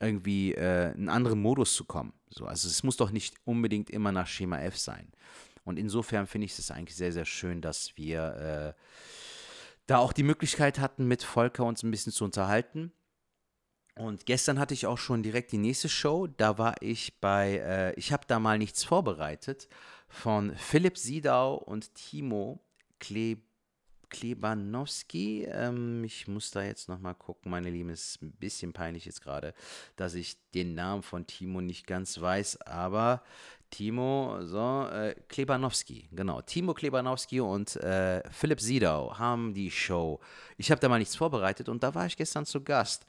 irgendwie 0.00 0.54
äh, 0.54 0.92
einen 0.92 1.08
anderen 1.08 1.40
Modus 1.40 1.74
zu 1.74 1.84
kommen. 1.84 2.12
So, 2.34 2.46
also 2.46 2.68
es 2.68 2.82
muss 2.82 2.96
doch 2.96 3.12
nicht 3.12 3.36
unbedingt 3.44 3.90
immer 3.90 4.10
nach 4.10 4.26
Schema 4.26 4.58
F 4.60 4.76
sein. 4.76 5.12
Und 5.64 5.78
insofern 5.78 6.26
finde 6.26 6.46
ich 6.46 6.58
es 6.58 6.70
eigentlich 6.70 6.96
sehr, 6.96 7.12
sehr 7.12 7.24
schön, 7.24 7.60
dass 7.60 7.96
wir 7.96 8.74
äh, 8.76 8.80
da 9.86 9.98
auch 9.98 10.12
die 10.12 10.24
Möglichkeit 10.24 10.80
hatten, 10.80 11.06
mit 11.06 11.22
Volker 11.22 11.64
uns 11.64 11.84
ein 11.84 11.92
bisschen 11.92 12.12
zu 12.12 12.24
unterhalten. 12.24 12.92
Und 13.96 14.26
gestern 14.26 14.58
hatte 14.58 14.74
ich 14.74 14.86
auch 14.86 14.98
schon 14.98 15.22
direkt 15.22 15.52
die 15.52 15.58
nächste 15.58 15.88
Show. 15.88 16.26
Da 16.26 16.58
war 16.58 16.74
ich 16.80 17.20
bei, 17.20 17.58
äh, 17.58 17.94
ich 17.94 18.12
habe 18.12 18.24
da 18.26 18.40
mal 18.40 18.58
nichts 18.58 18.82
vorbereitet, 18.82 19.68
von 20.08 20.56
Philipp 20.56 20.98
Siedau 20.98 21.54
und 21.54 21.94
Timo 21.94 22.60
Kleb 22.98 23.43
Klebanowski. 24.14 25.44
Ähm, 25.50 26.04
ich 26.04 26.28
muss 26.28 26.52
da 26.52 26.62
jetzt 26.62 26.88
nochmal 26.88 27.16
gucken, 27.16 27.50
meine 27.50 27.68
Lieben. 27.68 27.90
Es 27.90 28.10
ist 28.10 28.22
ein 28.22 28.30
bisschen 28.30 28.72
peinlich 28.72 29.06
jetzt 29.06 29.22
gerade, 29.22 29.54
dass 29.96 30.14
ich 30.14 30.36
den 30.54 30.76
Namen 30.76 31.02
von 31.02 31.26
Timo 31.26 31.60
nicht 31.60 31.86
ganz 31.88 32.20
weiß, 32.20 32.60
aber 32.62 33.22
Timo, 33.70 34.38
so, 34.42 34.86
äh, 34.88 35.16
Klebanowski, 35.28 36.08
genau. 36.12 36.40
Timo 36.42 36.74
Klebanowski 36.74 37.40
und 37.40 37.74
äh, 37.76 38.22
Philipp 38.30 38.60
Siedau 38.60 39.18
haben 39.18 39.52
die 39.52 39.72
Show. 39.72 40.20
Ich 40.58 40.70
habe 40.70 40.80
da 40.80 40.88
mal 40.88 41.00
nichts 41.00 41.16
vorbereitet 41.16 41.68
und 41.68 41.82
da 41.82 41.92
war 41.92 42.06
ich 42.06 42.16
gestern 42.16 42.46
zu 42.46 42.62
Gast. 42.62 43.06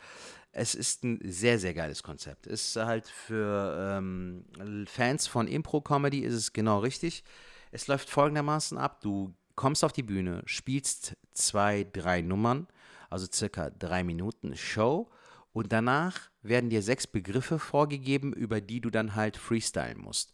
Es 0.52 0.74
ist 0.74 1.04
ein 1.04 1.20
sehr, 1.24 1.60
sehr 1.60 1.76
geiles 1.76 2.02
Konzept. 2.02 2.48
Ist 2.48 2.76
halt 2.78 3.08
für 3.08 3.98
ähm, 4.00 4.46
Fans 4.88 5.28
von 5.28 5.48
Impro-Comedy 5.48 6.22
ist 6.22 6.34
es 6.34 6.52
genau 6.52 6.80
richtig. 6.80 7.24
Es 7.72 7.86
läuft 7.86 8.10
folgendermaßen 8.10 8.80
ab: 8.80 9.02
Du 9.02 9.36
kommst 9.56 9.84
auf 9.84 9.94
die 9.94 10.04
Bühne, 10.04 10.42
spielst 10.46 11.16
zwei, 11.34 11.86
drei 11.92 12.22
Nummern, 12.22 12.68
also 13.10 13.28
circa 13.32 13.70
drei 13.70 14.04
Minuten 14.04 14.56
Show 14.56 15.10
und 15.54 15.72
danach 15.72 16.20
werden 16.42 16.70
dir 16.70 16.82
sechs 16.82 17.08
Begriffe 17.08 17.60
vorgegeben, 17.60 18.34
über 18.34 18.62
die 18.62 18.82
du 18.82 18.90
dann 18.90 19.16
halt 19.16 19.38
freestylen 19.38 20.00
musst. 20.00 20.34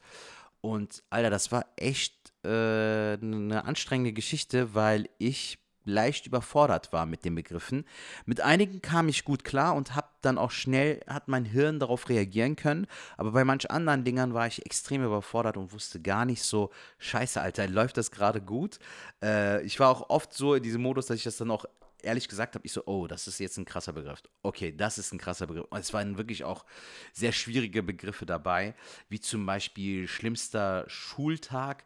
Und 0.61 1.03
Alter, 1.09 1.29
das 1.29 1.51
war 1.51 1.65
echt 1.75 2.33
äh, 2.43 3.13
eine 3.13 3.65
anstrengende 3.65 4.13
Geschichte, 4.13 4.73
weil 4.73 5.09
ich 5.17 5.59
leicht 5.83 6.27
überfordert 6.27 6.93
war 6.93 7.05
mit 7.05 7.25
den 7.25 7.35
Begriffen. 7.35 7.85
Mit 8.25 8.41
einigen 8.41 8.81
kam 8.81 9.09
ich 9.09 9.23
gut 9.23 9.43
klar 9.43 9.75
und 9.75 9.95
habe 9.95 10.00
dann 10.25 10.37
auch 10.37 10.51
schnell, 10.51 11.01
hat 11.07 11.27
mein 11.27 11.45
Hirn 11.45 11.79
darauf 11.79 12.09
reagieren 12.09 12.55
können. 12.55 12.87
Aber 13.17 13.31
bei 13.31 13.43
manch 13.43 13.69
anderen 13.69 14.03
Dingern 14.03 14.33
war 14.33 14.47
ich 14.47 14.65
extrem 14.65 15.03
überfordert 15.03 15.57
und 15.57 15.73
wusste 15.73 16.01
gar 16.01 16.25
nicht 16.25 16.43
so, 16.43 16.71
scheiße, 16.99 17.41
Alter, 17.41 17.67
läuft 17.67 17.97
das 17.97 18.11
gerade 18.11 18.41
gut? 18.41 18.79
Äh, 19.21 19.63
ich 19.63 19.79
war 19.79 19.89
auch 19.89 20.09
oft 20.09 20.33
so 20.33 20.55
in 20.55 20.63
diesem 20.63 20.81
Modus, 20.81 21.07
dass 21.07 21.17
ich 21.17 21.23
das 21.23 21.37
dann 21.37 21.51
auch 21.51 21.65
ehrlich 22.03 22.27
gesagt 22.27 22.55
habe 22.55 22.65
ich 22.65 22.73
so, 22.73 22.83
oh, 22.85 23.07
das 23.07 23.27
ist 23.27 23.39
jetzt 23.39 23.57
ein 23.57 23.65
krasser 23.65 23.93
Begriff. 23.93 24.21
Okay, 24.43 24.75
das 24.75 24.97
ist 24.97 25.13
ein 25.13 25.17
krasser 25.17 25.47
Begriff. 25.47 25.67
Es 25.71 25.93
waren 25.93 26.17
wirklich 26.17 26.43
auch 26.43 26.65
sehr 27.13 27.31
schwierige 27.31 27.83
Begriffe 27.83 28.25
dabei, 28.25 28.75
wie 29.09 29.19
zum 29.19 29.45
Beispiel 29.45 30.07
schlimmster 30.07 30.85
Schultag. 30.87 31.85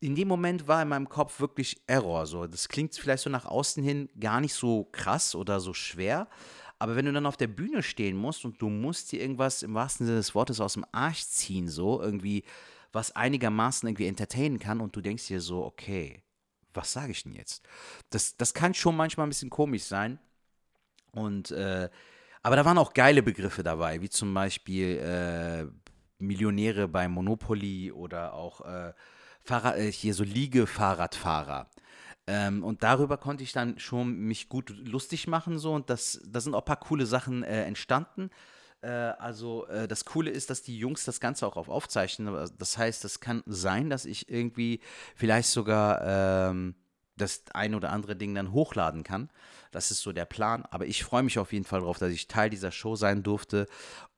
In 0.00 0.14
dem 0.14 0.28
Moment 0.28 0.66
war 0.66 0.82
in 0.82 0.88
meinem 0.88 1.08
Kopf 1.08 1.40
wirklich 1.40 1.82
Error. 1.86 2.26
So, 2.26 2.46
das 2.46 2.68
klingt 2.68 2.94
vielleicht 2.94 3.24
so 3.24 3.30
nach 3.30 3.44
außen 3.44 3.82
hin 3.82 4.08
gar 4.18 4.40
nicht 4.40 4.54
so 4.54 4.84
krass 4.92 5.34
oder 5.34 5.60
so 5.60 5.74
schwer. 5.74 6.28
Aber 6.80 6.96
wenn 6.96 7.04
du 7.04 7.12
dann 7.12 7.26
auf 7.26 7.36
der 7.36 7.46
Bühne 7.46 7.82
stehen 7.82 8.16
musst 8.16 8.46
und 8.46 8.60
du 8.60 8.70
musst 8.70 9.12
dir 9.12 9.20
irgendwas 9.20 9.62
im 9.62 9.74
wahrsten 9.74 10.06
Sinne 10.06 10.18
des 10.18 10.34
Wortes 10.34 10.60
aus 10.60 10.72
dem 10.72 10.86
Arsch 10.92 11.24
ziehen, 11.24 11.68
so 11.68 12.00
irgendwie, 12.00 12.42
was 12.90 13.14
einigermaßen 13.14 13.86
irgendwie 13.86 14.06
entertainen 14.06 14.58
kann 14.58 14.80
und 14.80 14.96
du 14.96 15.02
denkst 15.02 15.26
dir 15.26 15.42
so, 15.42 15.62
okay, 15.62 16.22
was 16.72 16.92
sage 16.92 17.12
ich 17.12 17.22
denn 17.24 17.34
jetzt? 17.34 17.68
Das, 18.08 18.34
das 18.38 18.54
kann 18.54 18.72
schon 18.72 18.96
manchmal 18.96 19.26
ein 19.26 19.30
bisschen 19.30 19.50
komisch 19.50 19.82
sein. 19.82 20.18
Und, 21.12 21.50
äh, 21.50 21.90
aber 22.42 22.56
da 22.56 22.64
waren 22.64 22.78
auch 22.78 22.94
geile 22.94 23.22
Begriffe 23.22 23.62
dabei, 23.62 24.00
wie 24.00 24.08
zum 24.08 24.32
Beispiel 24.32 24.98
äh, 24.98 25.66
Millionäre 26.18 26.88
bei 26.88 27.08
Monopoly 27.08 27.92
oder 27.92 28.32
auch 28.32 28.62
äh, 28.62 28.94
Fahrrad, 29.42 29.76
äh, 29.76 29.92
hier 29.92 30.14
so 30.14 30.24
Liege-Fahrradfahrer. 30.24 31.68
Ähm, 32.32 32.62
und 32.62 32.84
darüber 32.84 33.16
konnte 33.16 33.42
ich 33.42 33.50
dann 33.50 33.80
schon 33.80 34.14
mich 34.20 34.48
gut 34.48 34.70
lustig 34.86 35.26
machen 35.26 35.58
so 35.58 35.74
und 35.74 35.90
das, 35.90 36.20
da 36.24 36.40
sind 36.40 36.54
auch 36.54 36.60
ein 36.60 36.64
paar 36.64 36.78
coole 36.78 37.04
Sachen 37.04 37.42
äh, 37.42 37.64
entstanden. 37.64 38.30
Äh, 38.82 38.88
also 38.88 39.66
äh, 39.66 39.88
das 39.88 40.04
Coole 40.04 40.30
ist, 40.30 40.48
dass 40.48 40.62
die 40.62 40.78
Jungs 40.78 41.04
das 41.04 41.18
Ganze 41.18 41.44
auch 41.44 41.56
auf 41.56 41.68
aufzeichnen. 41.68 42.48
Das 42.56 42.78
heißt, 42.78 43.04
es 43.04 43.18
kann 43.18 43.42
sein, 43.46 43.90
dass 43.90 44.04
ich 44.04 44.28
irgendwie 44.28 44.78
vielleicht 45.16 45.48
sogar 45.48 46.50
ähm, 46.50 46.76
das 47.20 47.44
ein 47.54 47.74
oder 47.74 47.90
andere 47.92 48.16
Ding 48.16 48.34
dann 48.34 48.52
hochladen 48.52 49.04
kann. 49.04 49.30
Das 49.70 49.90
ist 49.90 50.00
so 50.00 50.12
der 50.12 50.24
Plan. 50.24 50.64
Aber 50.70 50.86
ich 50.86 51.04
freue 51.04 51.22
mich 51.22 51.38
auf 51.38 51.52
jeden 51.52 51.64
Fall 51.64 51.80
darauf, 51.80 51.98
dass 51.98 52.10
ich 52.10 52.28
Teil 52.28 52.50
dieser 52.50 52.72
Show 52.72 52.96
sein 52.96 53.22
durfte. 53.22 53.66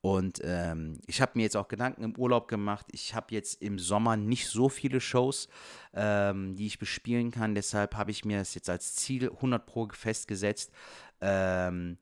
Und 0.01 0.41
ähm, 0.43 0.99
ich 1.07 1.21
habe 1.21 1.33
mir 1.35 1.43
jetzt 1.43 1.57
auch 1.57 1.69
Gedanken 1.69 2.05
im 2.05 2.17
Urlaub 2.17 2.49
gemacht. 2.49 2.87
Ich 2.93 3.15
habe 3.15 3.35
jetzt 3.35 3.62
im 3.62 3.79
Sommer 3.79 4.17
nicht 4.17 4.49
so 4.49 4.69
viele 4.69 5.01
Shows, 5.01 5.49
ähm, 5.95 6.57
die 6.57 6.67
ich 6.67 6.79
bespielen 6.79 7.31
kann. 7.31 7.55
Deshalb 7.55 7.95
habe 7.97 8.11
ich 8.11 8.25
mir 8.25 8.38
das 8.38 8.55
jetzt 8.55 8.71
als 8.71 8.95
Ziel 8.95 9.31
100 9.31 9.65
Pro 9.67 9.88
festgesetzt. 9.93 10.73
Ähm, 11.21 11.99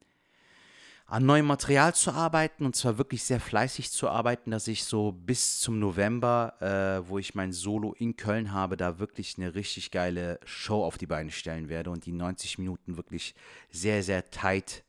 an 1.11 1.27
neuem 1.27 1.47
Material 1.47 1.93
zu 1.93 2.13
arbeiten 2.13 2.65
und 2.65 2.77
zwar 2.77 2.97
wirklich 2.97 3.25
sehr 3.25 3.41
fleißig 3.41 3.91
zu 3.91 4.09
arbeiten, 4.09 4.53
dass 4.53 4.69
ich 4.69 4.85
so 4.85 5.11
bis 5.11 5.59
zum 5.59 5.81
November, 5.81 6.55
äh, 6.61 7.09
wo 7.09 7.19
ich 7.19 7.35
mein 7.35 7.53
Solo 7.53 7.95
in 7.95 8.17
Köln 8.17 8.53
habe, 8.53 8.77
da 8.77 9.01
wirklich 9.01 9.37
eine 9.37 9.57
richtig 9.57 9.91
geile 9.91 10.39
Show 10.45 10.85
auf 10.85 10.99
die 10.99 11.09
Beine 11.09 11.33
stellen 11.33 11.69
werde 11.69 11.91
und 11.91 12.07
die 12.07 12.13
90 12.13 12.59
Minuten 12.59 12.97
wirklich 12.97 13.35
sehr, 13.71 14.05
sehr 14.05 14.31
tight 14.31 14.85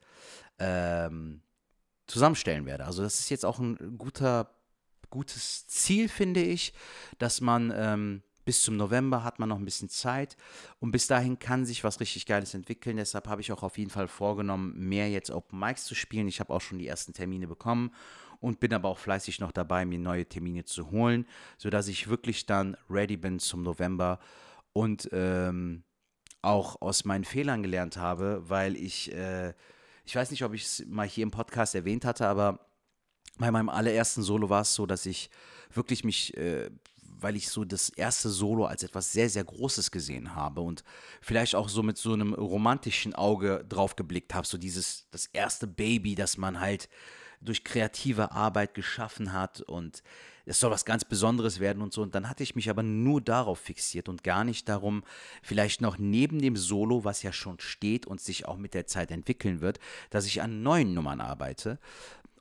ähm, 0.60 1.42
zusammenstellen 2.06 2.68
werde. 2.68 2.86
Also 2.86 3.02
das 3.02 3.20
ist 3.20 3.32
jetzt 3.32 3.46
auch 3.46 3.58
ein 3.58 3.98
guter, 3.98 4.54
gutes 5.10 5.66
Ziel, 5.66 6.08
finde 6.08 6.44
ich, 6.44 6.72
dass 7.18 7.42
man 7.42 7.74
ähm, 7.76 8.22
bis 8.46 8.64
zum 8.64 8.78
November 8.78 9.24
hat 9.24 9.40
man 9.40 9.50
noch 9.50 9.58
ein 9.58 9.66
bisschen 9.66 9.90
Zeit 9.90 10.36
und 10.80 10.92
bis 10.92 11.08
dahin 11.08 11.40
kann 11.40 11.66
sich 11.66 11.84
was 11.84 12.00
richtig 12.00 12.26
Geiles 12.26 12.54
entwickeln. 12.54 12.98
Deshalb 12.98 13.28
habe 13.28 13.42
ich 13.42 13.52
auch 13.52 13.64
auf 13.64 13.78
jeden 13.78 13.92
Fall 13.92 14.08
vorgenommen, 14.08 14.74
mehr 14.78 15.10
jetzt 15.10 15.32
Open 15.32 15.60
Mics 15.60 15.86
zu 15.86 15.96
spielen. 15.96 16.28
Ich 16.28 16.40
habe 16.40 16.54
auch 16.54 16.62
schon 16.62 16.80
die 16.80 16.88
ersten 16.88 17.14
Termine 17.14 17.48
bekommen 17.48 17.92
und 18.40 18.60
bin 18.60 18.74
aber 18.74 18.90
auch 18.90 18.98
fleißig 18.98 19.40
noch 19.40 19.52
dabei, 19.52 19.86
mir 19.86 20.00
neue 20.00 20.26
Termine 20.26 20.66
zu 20.66 20.92
holen, 20.92 21.28
sodass 21.58 21.88
ich 21.88 22.10
wirklich 22.10 22.46
dann 22.46 22.76
ready 22.90 23.18
bin 23.18 23.40
zum 23.40 23.64
November 23.64 24.20
und 24.74 25.10
ähm, 25.12 25.84
auch 26.42 26.82
aus 26.82 27.06
meinen 27.06 27.24
Fehlern 27.24 27.62
gelernt 27.62 27.98
habe, 27.98 28.42
weil 28.48 28.76
ich, 28.76 29.14
äh, 29.14 29.54
ich 30.06 30.16
weiß 30.16 30.32
nicht, 30.32 30.44
ob 30.44 30.54
ich 30.54 30.64
es 30.64 30.86
mal 30.88 31.08
hier 31.08 31.24
im 31.24 31.32
Podcast 31.32 31.76
erwähnt 31.76 32.04
hatte, 32.04 32.28
aber 32.28 32.66
bei 33.38 33.52
meinem 33.52 33.70
allerersten 33.70 34.24
Solo 34.24 34.50
war 34.50 34.62
es 34.62 34.74
so, 34.74 34.86
dass 34.86 35.06
ich 35.06 35.30
wirklich 35.74 36.04
mich 36.04 36.36
äh, 36.36 36.70
weil 37.22 37.36
ich 37.36 37.50
so 37.50 37.66
das 37.66 37.90
erste 37.90 38.30
Solo 38.30 38.66
als 38.66 38.84
etwas 38.84 39.12
sehr, 39.12 39.30
sehr 39.30 39.44
Großes 39.44 39.92
gesehen 39.92 40.36
habe 40.36 40.62
und 40.62 40.84
vielleicht 41.22 41.56
auch 41.56 41.70
so 41.70 41.84
mit 41.84 41.98
so 41.98 42.14
einem 42.14 42.34
romantischen 42.34 43.16
Auge 43.16 43.66
drauf 43.68 43.96
geblickt 43.96 44.34
habe. 44.34 44.48
So 44.48 44.58
dieses, 44.58 45.08
das 45.12 45.28
erste 45.28 45.68
Baby, 45.68 46.16
das 46.16 46.38
man 46.38 46.60
halt 46.60 46.90
durch 47.42 47.64
kreative 47.64 48.32
Arbeit 48.32 48.74
geschaffen 48.74 49.34
hat 49.34 49.62
und 49.62 50.04
es 50.46 50.60
soll 50.60 50.72
was 50.72 50.86
ganz 50.86 51.06
Besonderes 51.06 51.60
werden 51.60 51.82
und 51.82 51.94
so. 51.94 52.02
Und 52.02 52.16
dann 52.16 52.30
hatte 52.30 52.44
ich 52.44 52.56
mich 52.56 52.70
aber 52.70 52.84
nur 52.84 53.22
darauf 53.22 53.60
fixiert 53.60 54.10
und 54.10 54.24
gar 54.24 54.44
nicht 54.44 54.68
darum, 54.68 55.04
vielleicht 55.42 55.82
noch 55.82 55.98
neben 55.98 56.42
dem 56.42 56.56
Solo, 56.56 57.04
was 57.04 57.24
ja 57.24 57.32
schon 57.32 57.60
steht 57.60 58.06
und 58.08 58.22
sich 58.22 58.46
auch 58.46 58.58
mit 58.58 58.74
der 58.74 58.88
Zeit 58.88 59.12
entwickeln 59.12 59.62
wird, 59.62 59.80
dass 60.10 60.26
ich 60.26 60.42
an 60.42 60.64
neuen 60.64 60.94
Nummern 60.94 61.22
arbeite. 61.22 61.80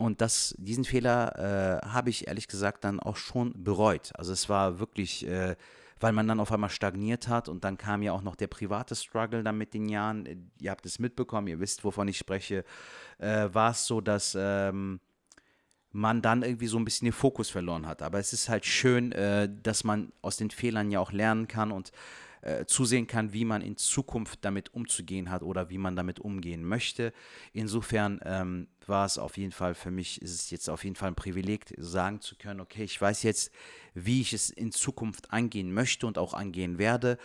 Und 0.01 0.23
das, 0.23 0.55
diesen 0.57 0.85
Fehler 0.85 1.83
äh, 1.85 1.87
habe 1.87 2.09
ich 2.09 2.27
ehrlich 2.27 2.49
gesagt 2.49 2.85
dann 2.85 3.01
auch 3.01 3.17
schon 3.19 3.53
bereut. 3.63 4.13
Also 4.15 4.33
es 4.33 4.49
war 4.49 4.79
wirklich, 4.79 5.27
äh, 5.27 5.57
weil 6.01 6.13
man 6.13 6.27
dann 6.27 6.41
auf 6.41 6.51
einmal 6.53 6.71
stagniert 6.71 7.29
hat 7.29 7.51
und 7.51 7.65
dann 7.65 7.77
kam 7.77 8.01
ja 8.01 8.13
auch 8.13 8.23
noch 8.23 8.35
der 8.35 8.47
private 8.47 8.95
Struggle 8.95 9.43
dann 9.43 9.59
mit 9.59 9.75
den 9.75 9.91
Jahren. 9.91 10.51
Ihr 10.59 10.71
habt 10.71 10.87
es 10.87 11.01
mitbekommen, 11.01 11.49
ihr 11.49 11.61
wisst, 11.61 11.85
wovon 11.85 12.09
ich 12.09 12.17
spreche. 12.17 12.65
Äh, 13.19 13.51
war 13.53 13.73
es 13.73 13.87
so, 13.87 14.01
dass 14.01 14.35
ähm, 14.41 15.01
man 15.93 16.23
dann 16.23 16.45
irgendwie 16.45 16.69
so 16.69 16.79
ein 16.79 16.87
bisschen 16.87 17.05
den 17.05 17.13
Fokus 17.13 17.51
verloren 17.51 17.87
hat. 17.87 18.01
Aber 18.01 18.19
es 18.19 18.33
ist 18.33 18.49
halt 18.49 18.65
schön, 18.65 19.13
äh, 19.13 19.51
dass 19.63 19.85
man 19.85 20.15
aus 20.23 20.39
den 20.39 20.51
Fehlern 20.51 20.91
ja 20.91 21.01
auch 21.01 21.13
lernen 21.13 21.47
kann 21.47 21.73
und 21.73 21.93
äh, 22.42 22.64
zusehen 22.64 23.07
kann, 23.07 23.33
wie 23.33 23.44
man 23.44 23.62
in 23.62 23.76
Zukunft 23.76 24.44
damit 24.44 24.72
umzugehen 24.74 25.31
hat 25.31 25.42
oder 25.42 25.70
wie 25.70 25.79
man 25.79 25.96
damit 25.96 26.20
umgehen 26.20 26.64
möchte. 26.64 27.12
Insofern 27.53 28.20
ähm, 28.24 28.68
war 28.87 29.07
es 29.07 29.18
auf 29.18 29.37
jeden 29.37 29.53
Fall 29.53 29.74
für 29.74 29.90
mich, 29.90 30.20
ist 30.22 30.35
es 30.35 30.50
jetzt 30.50 30.68
auf 30.68 30.85
jeden 30.85 30.96
Fall 30.96 31.09
ein 31.09 31.14
Privileg, 31.14 31.66
sagen 31.76 32.20
zu 32.20 32.37
können, 32.37 32.61
okay, 32.61 32.85
ich 32.85 33.00
weiß 33.00 33.22
jetzt, 33.22 33.53
wie 33.94 34.20
ich 34.20 34.33
es 34.33 34.50
in 34.50 34.72
Zukunft 34.72 35.33
angehen 35.33 35.72
möchte 35.72 36.07
und 36.07 36.18
auch 36.18 36.35
angehen 36.35 36.79
werde. 36.79 37.18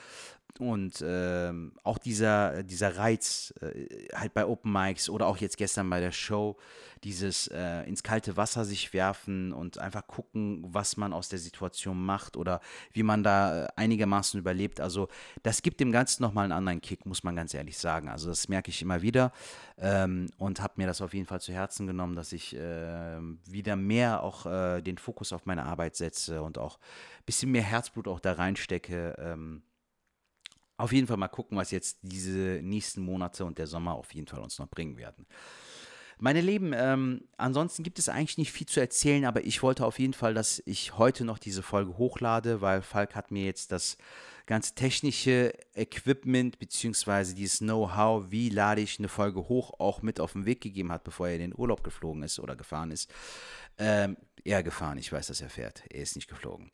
Und 0.59 1.03
ähm, 1.05 1.73
auch 1.83 1.97
dieser, 1.97 2.63
dieser 2.63 2.97
Reiz, 2.97 3.53
äh, 3.61 4.07
halt 4.15 4.33
bei 4.33 4.45
Open 4.45 4.71
Mics 4.71 5.09
oder 5.09 5.27
auch 5.27 5.37
jetzt 5.37 5.57
gestern 5.57 5.89
bei 5.89 5.99
der 5.99 6.13
Show, 6.13 6.55
dieses 7.03 7.47
äh, 7.47 7.83
ins 7.83 8.03
kalte 8.03 8.37
Wasser 8.37 8.63
sich 8.63 8.93
werfen 8.93 9.51
und 9.51 9.77
einfach 9.77 10.07
gucken, 10.07 10.63
was 10.65 10.95
man 10.95 11.11
aus 11.11 11.27
der 11.27 11.39
Situation 11.39 12.03
macht 12.03 12.37
oder 12.37 12.61
wie 12.93 13.03
man 13.03 13.21
da 13.21 13.65
äh, 13.65 13.67
einigermaßen 13.75 14.39
überlebt. 14.39 14.79
Also 14.79 15.09
das 15.43 15.61
gibt 15.61 15.81
dem 15.81 15.91
Ganzen 15.91 16.23
nochmal 16.23 16.45
einen 16.45 16.53
anderen 16.53 16.81
Kick, 16.81 17.05
muss 17.05 17.23
man 17.23 17.35
ganz 17.35 17.53
ehrlich 17.53 17.77
sagen. 17.77 18.07
Also 18.07 18.29
das 18.29 18.47
merke 18.47 18.69
ich 18.69 18.81
immer 18.81 19.01
wieder 19.01 19.33
ähm, 19.77 20.29
und 20.37 20.61
habe 20.61 20.75
mir 20.77 20.87
das 20.87 21.01
auf 21.01 21.13
jeden 21.13 21.27
Fall 21.27 21.41
zu 21.41 21.51
Herzen 21.51 21.85
genommen, 21.85 22.15
dass 22.15 22.31
ich 22.31 22.55
äh, 22.55 23.19
wieder 23.45 23.75
mehr 23.75 24.23
auch 24.23 24.45
äh, 24.45 24.81
den 24.81 24.97
Fokus 24.97 25.33
auf 25.33 25.45
meine 25.45 25.63
Arbeit 25.63 25.97
setze 25.97 26.41
und 26.41 26.57
auch 26.57 26.77
ein 26.77 27.25
bisschen 27.25 27.51
mehr 27.51 27.63
Herzblut 27.63 28.07
auch 28.07 28.21
da 28.21 28.33
reinstecke. 28.33 29.15
Ähm, 29.19 29.63
auf 30.77 30.91
jeden 30.91 31.07
Fall 31.07 31.17
mal 31.17 31.27
gucken, 31.27 31.57
was 31.57 31.71
jetzt 31.71 31.99
diese 32.01 32.59
nächsten 32.61 33.01
Monate 33.01 33.45
und 33.45 33.57
der 33.57 33.67
Sommer 33.67 33.93
auf 33.93 34.13
jeden 34.13 34.27
Fall 34.27 34.41
uns 34.41 34.59
noch 34.59 34.69
bringen 34.69 34.97
werden. 34.97 35.25
Meine 36.17 36.39
Lieben, 36.39 36.71
ähm, 36.73 37.27
ansonsten 37.35 37.83
gibt 37.83 37.99
es 37.99 38.07
eigentlich 38.07 38.37
nicht 38.37 38.53
viel 38.53 38.67
zu 38.67 38.79
erzählen, 38.79 39.25
aber 39.25 39.43
ich 39.43 39.61
wollte 39.61 39.85
auf 39.85 39.99
jeden 39.99 40.13
Fall, 40.13 40.33
dass 40.33 40.63
ich 40.65 40.97
heute 40.97 41.25
noch 41.25 41.37
diese 41.37 41.61
Folge 41.61 41.97
hochlade, 41.97 42.61
weil 42.61 42.81
Falk 42.81 43.15
hat 43.15 43.31
mir 43.31 43.43
jetzt 43.43 43.73
das 43.73 43.97
ganz 44.45 44.75
technische 44.75 45.53
Equipment 45.73 46.57
beziehungsweise 46.57 47.35
dieses 47.35 47.59
Know-how, 47.59 48.25
wie 48.29 48.49
lade 48.49 48.79
ich 48.79 48.97
eine 48.99 49.09
Folge 49.09 49.49
hoch, 49.49 49.73
auch 49.79 50.01
mit 50.03 50.21
auf 50.21 50.33
den 50.33 50.45
Weg 50.45 50.61
gegeben 50.61 50.91
hat, 50.91 51.03
bevor 51.03 51.27
er 51.27 51.35
in 51.35 51.41
den 51.41 51.57
Urlaub 51.57 51.83
geflogen 51.83 52.23
ist 52.23 52.39
oder 52.39 52.55
gefahren 52.55 52.91
ist. 52.91 53.11
Ähm, 53.77 54.15
er 54.45 54.63
gefahren, 54.63 54.97
ich 54.97 55.11
weiß, 55.11 55.27
dass 55.27 55.41
er 55.41 55.49
fährt. 55.49 55.83
Er 55.89 56.01
ist 56.01 56.15
nicht 56.15 56.29
geflogen. 56.29 56.71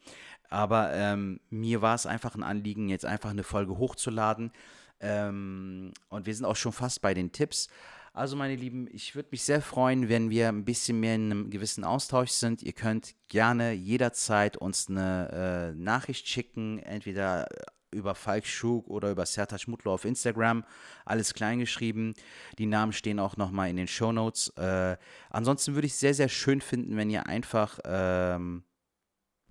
Aber 0.52 0.94
ähm, 0.94 1.40
mir 1.50 1.82
war 1.82 1.96
es 1.96 2.06
einfach 2.06 2.36
ein 2.36 2.44
Anliegen, 2.44 2.90
jetzt 2.90 3.06
einfach 3.06 3.30
eine 3.30 3.44
Folge 3.44 3.78
hochzuladen. 3.78 4.52
Ähm, 5.00 5.94
und 6.10 6.26
wir 6.26 6.36
sind 6.36 6.46
auch 6.46 6.58
schon 6.58 6.74
fast 6.74 7.02
bei 7.02 7.14
den 7.14 7.32
Tipps. 7.32 7.70
Also, 8.14 8.36
meine 8.36 8.58
Lieben, 8.58 8.90
ich 8.92 9.16
würde 9.16 9.30
mich 9.32 9.44
sehr 9.44 9.62
freuen, 9.62 10.10
wenn 10.10 10.30
wir 10.30 10.50
ein 10.50 10.66
bisschen 10.66 11.00
mehr 11.00 11.16
in 11.16 11.32
einem 11.32 11.50
gewissen 11.50 11.86
Austausch 11.86 12.32
sind. 12.32 12.62
Ihr 12.62 12.74
könnt 12.74 13.16
gerne 13.30 13.72
jederzeit 13.72 14.58
uns 14.58 14.90
eine 14.90 15.72
äh, 15.72 15.82
Nachricht 15.82 16.28
schicken, 16.28 16.80
entweder 16.80 17.48
über 17.92 18.14
Falk 18.14 18.46
Schug 18.46 18.88
oder 18.88 19.12
über 19.12 19.26
Sertac 19.26 19.66
Mutlo 19.70 19.94
auf 19.94 20.04
Instagram. 20.04 20.66
Alles 21.06 21.34
klein 21.34 21.60
geschrieben. 21.60 22.14
Die 22.58 22.66
Namen 22.66 22.92
stehen 22.92 23.20
auch 23.20 23.38
nochmal 23.38 23.70
in 23.70 23.78
den 23.78 23.88
Show 23.88 24.12
Notes. 24.12 24.50
Äh, 24.58 24.98
ansonsten 25.30 25.76
würde 25.76 25.88
ich 25.88 25.94
es 25.94 26.02
sehr, 26.02 26.14
sehr 26.14 26.30
schön 26.30 26.60
finden, 26.60 26.98
wenn 26.98 27.10
ihr 27.10 27.28
einfach. 27.28 27.80
Ähm, 27.86 28.64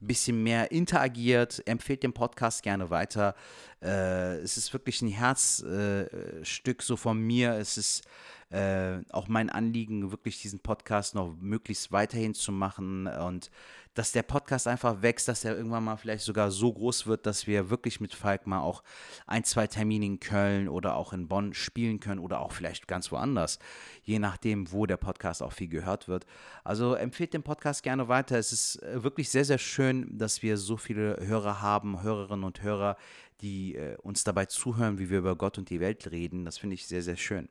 bisschen 0.07 0.43
mehr 0.43 0.71
interagiert, 0.73 1.63
empfehlt 1.67 2.03
den 2.03 2.13
Podcast 2.13 2.63
gerne 2.63 2.91
weiter. 2.91 3.35
Äh, 3.83 4.37
es 4.39 4.57
ist 4.57 4.73
wirklich 4.73 5.03
ein 5.03 5.09
Herzstück 5.09 6.81
äh, 6.81 6.83
so 6.83 6.97
von 6.97 7.19
mir. 7.19 7.53
Es 7.55 7.77
ist 7.77 8.05
äh, 8.51 8.99
auch 9.11 9.29
mein 9.29 9.49
Anliegen, 9.49 10.11
wirklich 10.11 10.43
diesen 10.43 10.61
Podcast 10.61 11.15
noch 11.15 11.35
möglichst 11.41 11.93
weiterhin 11.93 12.35
zu 12.35 12.53
machen 12.53 13.07
und 13.07 13.51
dass 13.95 14.13
der 14.13 14.23
Podcast 14.23 14.69
einfach 14.69 15.03
wächst, 15.03 15.27
dass 15.29 15.45
er 15.45 15.57
irgendwann 15.57 15.85
mal 15.85 15.97
vielleicht 15.97 16.25
sogar 16.25 16.51
so 16.51 16.73
groß 16.73 17.07
wird, 17.07 17.27
dass 17.27 17.47
wir 17.47 17.71
wirklich 17.71 18.01
mit 18.01 18.15
Falk 18.15 18.47
mal 18.47 18.61
auch 18.61 18.85
ein, 19.27 19.43
zwei 19.45 19.67
Termine 19.67 20.07
in 20.07 20.21
Köln 20.21 20.69
oder 20.69 20.95
auch 20.95 21.13
in 21.13 21.27
Bonn 21.27 21.55
spielen 21.55 21.99
können 21.99 22.21
oder 22.21 22.41
auch 22.41 22.53
vielleicht 22.53 22.87
ganz 22.87 23.11
woanders, 23.11 23.59
je 24.05 24.19
nachdem, 24.19 24.71
wo 24.71 24.87
der 24.87 24.97
Podcast 24.97 25.43
auch 25.43 25.53
viel 25.53 25.69
gehört 25.69 26.07
wird. 26.07 26.25
Also 26.63 26.95
empfehlt 26.95 27.35
den 27.35 27.43
Podcast 27.43 27.83
gerne 27.83 28.09
weiter. 28.09 28.39
Es 28.39 28.53
ist 28.53 28.83
äh, 28.83 29.03
wirklich 29.03 29.29
sehr, 29.29 29.45
sehr 29.45 29.59
schön, 29.59 30.17
dass 30.17 30.43
wir 30.43 30.57
so 30.57 30.77
viele 30.77 31.17
Hörer 31.21 31.61
haben, 31.61 32.03
Hörerinnen 32.03 32.45
und 32.45 32.63
Hörer, 32.63 32.97
die 33.41 33.75
äh, 33.75 33.97
uns 33.99 34.25
dabei 34.25 34.47
zuhören, 34.47 34.99
wie 34.99 35.11
wir 35.11 35.19
über 35.19 35.37
Gott 35.37 35.59
und 35.59 35.71
die 35.71 35.81
Welt 35.81 36.11
reden. 36.11 36.45
Das 36.45 36.59
finde 36.59 36.75
ich 36.75 36.87
sehr, 36.87 37.03
sehr 37.03 37.17
schön. 37.17 37.49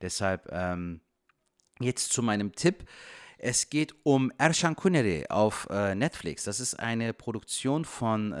Deshalb 0.00 0.48
ähm, 0.52 1.00
jetzt 1.80 2.12
zu 2.12 2.22
meinem 2.22 2.52
Tipp. 2.52 2.84
Es 3.38 3.68
geht 3.68 3.94
um 4.04 4.32
Erşan 4.38 4.74
Kuneri 4.74 5.26
auf 5.28 5.66
äh, 5.70 5.94
Netflix. 5.94 6.44
Das 6.44 6.60
ist 6.60 6.74
eine 6.80 7.12
Produktion 7.12 7.84
von 7.84 8.32
äh, 8.32 8.36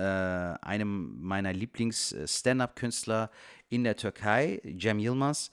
einem 0.62 1.20
meiner 1.20 1.52
Lieblings-Stand-up-Künstler 1.52 3.30
in 3.68 3.84
der 3.84 3.96
Türkei, 3.96 4.62
Cem 4.80 4.98
Yilmaz. 4.98 5.50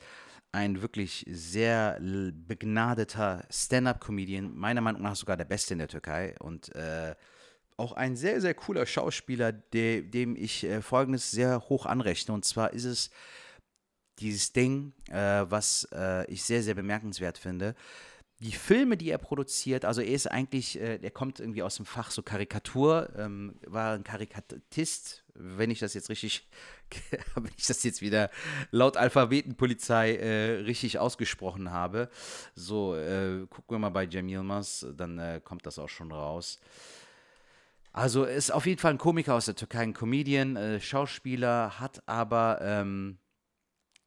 Ein 0.54 0.82
wirklich 0.82 1.25
sehr 1.30 1.99
begnadeter 1.99 3.45
Stand-up-Comedian, 3.49 4.56
meiner 4.56 4.82
Meinung 4.82 5.01
nach 5.01 5.15
sogar 5.15 5.38
der 5.38 5.45
beste 5.45 5.73
in 5.73 5.80
der 5.80 5.88
Türkei. 5.88 6.36
Und 6.39 6.73
äh, 6.75 7.15
auch 7.82 7.94
ein 7.94 8.15
sehr, 8.15 8.39
sehr 8.39 8.54
cooler 8.54 8.86
Schauspieler, 8.86 9.52
de, 9.52 10.04
dem 10.04 10.36
ich 10.36 10.63
äh, 10.63 10.82
Folgendes 10.82 11.32
sehr 11.32 11.67
hoch 11.67 11.86
anrechne. 11.86 12.34
Und 12.34 12.46
zwar 12.46 12.74
ist 12.74 12.86
es 12.86 13.10
dieses 14.20 14.54
Ding, 14.54 14.94
äh, 15.10 15.46
was 15.50 15.88
äh, 15.91 16.32
ich 16.32 16.44
sehr, 16.44 16.62
sehr 16.62 16.76
bemerkenswert 16.76 17.38
finde. 17.38 17.76
Die 18.39 18.52
Filme, 18.52 18.98
die 18.98 19.10
er 19.12 19.20
produziert, 19.20 19.86
also 19.86 20.02
er 20.02 20.13
ist 20.13 20.26
eigentlich, 20.28 20.80
äh, 20.80 21.00
er 21.02 21.12
kommt 21.12 21.39
irgendwie 21.39 21.63
aus 21.63 21.76
dem 21.76 21.86
Fach 21.86 22.10
so 22.12 22.24
Karikatur, 22.24 23.10
ähm, 23.15 23.60
war 23.67 23.94
ein 23.94 24.04
Karikatist, 24.04 25.24
wenn 25.34 25.70
ich 25.70 25.80
das 25.80 25.94
jetzt 25.94 26.10
richtig, 26.10 26.50
wenn 27.36 27.52
ich 27.58 27.67
das 27.67 27.84
jetzt 27.84 28.02
wieder 28.02 28.30
laut 28.72 28.98
Alphabetenpolizei 28.98 30.15
äh, 30.15 30.52
richtig 30.62 31.00
ausgesprochen 31.00 31.72
habe. 31.72 32.10
So, 32.56 32.96
äh, 32.96 33.46
gucken 33.48 33.76
wir 33.76 33.80
mal 33.80 33.89
bei 33.89 34.08
Cem 34.10 34.28
Yilmaz, 34.28 34.88
dann 34.96 35.41
kommt 35.44 35.65
das 35.65 35.80
auch 35.80 35.89
schon 35.89 36.12
raus. 36.12 36.60
Also 37.93 38.23
ist 38.23 38.51
auf 38.51 38.65
jeden 38.65 38.80
Fall 38.80 38.91
ein 38.91 38.97
Komiker 38.97 39.36
aus 39.36 39.45
der 39.45 39.56
Türkei, 39.56 39.82
ein 39.82 39.93
Comedian, 39.93 40.56
äh, 40.56 40.80
Schauspieler, 40.80 41.80
hat 41.80 42.01
aber 42.08 42.60
ähm, 42.62 43.17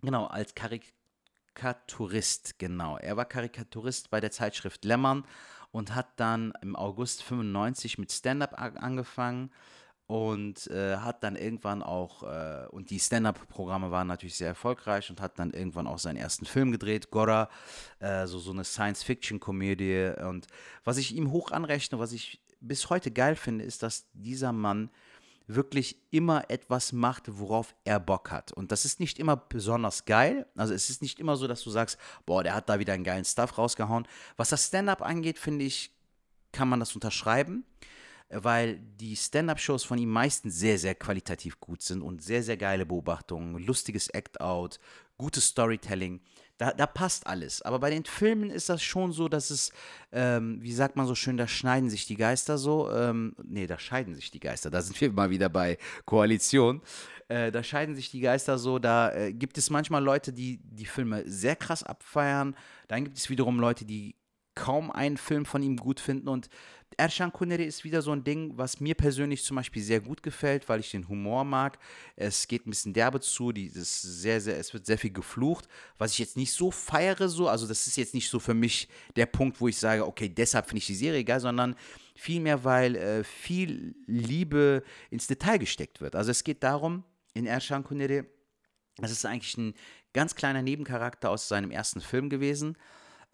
genau 0.00 0.26
als 0.26 0.54
Karikaturist, 0.54 2.58
genau. 2.58 2.96
Er 2.96 3.18
war 3.18 3.26
Karikaturist 3.26 4.10
bei 4.10 4.20
der 4.20 4.30
Zeitschrift 4.30 4.86
Lemmern 4.86 5.26
und 5.70 5.94
hat 5.94 6.08
dann 6.16 6.54
im 6.62 6.76
August 6.76 7.22
95 7.24 7.98
mit 7.98 8.10
Stand-up 8.10 8.58
angefangen 8.58 9.50
und 10.06 10.66
äh, 10.66 10.98
hat 10.98 11.24
dann 11.24 11.34
irgendwann 11.34 11.82
auch, 11.82 12.24
äh, 12.24 12.66
und 12.70 12.90
die 12.90 13.00
Stand-up-Programme 13.00 13.90
waren 13.90 14.06
natürlich 14.06 14.36
sehr 14.36 14.48
erfolgreich 14.48 15.08
und 15.08 15.20
hat 15.20 15.38
dann 15.38 15.52
irgendwann 15.52 15.86
auch 15.86 15.98
seinen 15.98 16.18
ersten 16.18 16.44
Film 16.44 16.72
gedreht, 16.72 17.10
Gora, 17.10 17.48
äh, 18.00 18.26
so, 18.26 18.38
so 18.38 18.52
eine 18.52 18.64
Science-Fiction-Komödie. 18.64 20.12
Und 20.26 20.46
was 20.84 20.98
ich 20.98 21.16
ihm 21.16 21.30
hoch 21.30 21.52
anrechne, 21.52 21.98
was 21.98 22.12
ich 22.12 22.42
bis 22.68 22.90
heute 22.90 23.10
geil 23.10 23.36
finde, 23.36 23.64
ist, 23.64 23.82
dass 23.82 24.06
dieser 24.12 24.52
Mann 24.52 24.90
wirklich 25.46 25.98
immer 26.10 26.50
etwas 26.50 26.92
macht, 26.92 27.24
worauf 27.38 27.74
er 27.84 28.00
Bock 28.00 28.30
hat. 28.30 28.52
Und 28.52 28.72
das 28.72 28.84
ist 28.84 28.98
nicht 28.98 29.18
immer 29.18 29.36
besonders 29.36 30.04
geil. 30.06 30.46
Also 30.56 30.72
es 30.72 30.88
ist 30.88 31.02
nicht 31.02 31.20
immer 31.20 31.36
so, 31.36 31.46
dass 31.46 31.62
du 31.62 31.70
sagst, 31.70 31.98
boah, 32.24 32.42
der 32.42 32.54
hat 32.54 32.68
da 32.68 32.78
wieder 32.78 32.94
einen 32.94 33.04
geilen 33.04 33.24
Stuff 33.24 33.58
rausgehauen. 33.58 34.08
Was 34.36 34.48
das 34.48 34.66
Stand-up 34.66 35.02
angeht, 35.02 35.38
finde 35.38 35.64
ich, 35.66 35.90
kann 36.52 36.68
man 36.68 36.80
das 36.80 36.94
unterschreiben, 36.94 37.64
weil 38.30 38.78
die 38.78 39.16
Stand-up-Shows 39.16 39.84
von 39.84 39.98
ihm 39.98 40.08
meistens 40.08 40.56
sehr, 40.58 40.78
sehr 40.78 40.94
qualitativ 40.94 41.60
gut 41.60 41.82
sind 41.82 42.00
und 42.00 42.22
sehr, 42.22 42.42
sehr 42.42 42.56
geile 42.56 42.86
Beobachtungen, 42.86 43.58
lustiges 43.58 44.08
Act-out, 44.08 44.78
gutes 45.18 45.48
Storytelling. 45.48 46.20
Da, 46.58 46.72
da 46.72 46.86
passt 46.86 47.26
alles. 47.26 47.62
Aber 47.62 47.80
bei 47.80 47.90
den 47.90 48.04
Filmen 48.04 48.50
ist 48.50 48.68
das 48.68 48.82
schon 48.82 49.12
so, 49.12 49.28
dass 49.28 49.50
es, 49.50 49.72
ähm, 50.12 50.62
wie 50.62 50.72
sagt 50.72 50.94
man 50.94 51.06
so 51.06 51.16
schön, 51.16 51.36
da 51.36 51.48
schneiden 51.48 51.90
sich 51.90 52.06
die 52.06 52.16
Geister 52.16 52.58
so. 52.58 52.90
Ähm, 52.92 53.34
nee, 53.42 53.66
da 53.66 53.78
scheiden 53.78 54.14
sich 54.14 54.30
die 54.30 54.38
Geister. 54.38 54.70
Da 54.70 54.80
sind 54.80 55.00
wir 55.00 55.10
mal 55.12 55.30
wieder 55.30 55.48
bei 55.48 55.78
Koalition. 56.04 56.80
Äh, 57.28 57.50
da 57.50 57.62
scheiden 57.64 57.96
sich 57.96 58.10
die 58.10 58.20
Geister 58.20 58.58
so. 58.58 58.78
Da 58.78 59.12
äh, 59.12 59.32
gibt 59.32 59.58
es 59.58 59.70
manchmal 59.70 60.02
Leute, 60.02 60.32
die 60.32 60.60
die 60.62 60.86
Filme 60.86 61.24
sehr 61.26 61.56
krass 61.56 61.82
abfeiern. 61.82 62.54
Dann 62.86 63.02
gibt 63.04 63.18
es 63.18 63.30
wiederum 63.30 63.58
Leute, 63.58 63.84
die 63.84 64.14
kaum 64.54 64.90
einen 64.90 65.16
Film 65.16 65.44
von 65.44 65.62
ihm 65.62 65.76
gut 65.76 66.00
finden. 66.00 66.28
Und 66.28 66.48
Erşan 66.96 67.32
Kuneri 67.32 67.64
ist 67.64 67.84
wieder 67.84 68.02
so 68.02 68.12
ein 68.12 68.24
Ding, 68.24 68.52
was 68.56 68.80
mir 68.80 68.94
persönlich 68.94 69.42
zum 69.44 69.56
Beispiel 69.56 69.82
sehr 69.82 70.00
gut 70.00 70.22
gefällt, 70.22 70.68
weil 70.68 70.80
ich 70.80 70.90
den 70.90 71.08
Humor 71.08 71.44
mag. 71.44 71.78
Es 72.16 72.46
geht 72.46 72.66
ein 72.66 72.70
bisschen 72.70 72.92
derbe 72.92 73.20
zu, 73.20 73.52
die, 73.52 73.72
das 73.72 74.00
sehr, 74.00 74.40
sehr, 74.40 74.58
es 74.58 74.72
wird 74.72 74.86
sehr 74.86 74.98
viel 74.98 75.12
geflucht, 75.12 75.68
was 75.98 76.12
ich 76.12 76.18
jetzt 76.18 76.36
nicht 76.36 76.52
so 76.52 76.70
feiere, 76.70 77.28
so. 77.28 77.48
Also, 77.48 77.66
das 77.66 77.86
ist 77.86 77.96
jetzt 77.96 78.14
nicht 78.14 78.28
so 78.28 78.38
für 78.38 78.54
mich 78.54 78.88
der 79.16 79.26
Punkt, 79.26 79.60
wo 79.60 79.68
ich 79.68 79.76
sage, 79.76 80.06
okay, 80.06 80.28
deshalb 80.28 80.66
finde 80.66 80.78
ich 80.78 80.86
die 80.86 80.94
Serie 80.94 81.24
geil, 81.24 81.40
sondern 81.40 81.74
vielmehr, 82.14 82.62
weil 82.62 82.96
äh, 82.96 83.24
viel 83.24 83.94
Liebe 84.06 84.82
ins 85.10 85.26
Detail 85.26 85.58
gesteckt 85.58 86.00
wird. 86.00 86.14
Also, 86.14 86.30
es 86.30 86.44
geht 86.44 86.62
darum, 86.62 87.04
in 87.34 87.46
Erşan 87.46 87.82
Kuneri, 87.82 88.24
das 88.98 89.10
ist 89.10 89.26
eigentlich 89.26 89.56
ein 89.56 89.74
ganz 90.12 90.36
kleiner 90.36 90.62
Nebencharakter 90.62 91.30
aus 91.30 91.48
seinem 91.48 91.72
ersten 91.72 92.00
Film 92.00 92.30
gewesen 92.30 92.76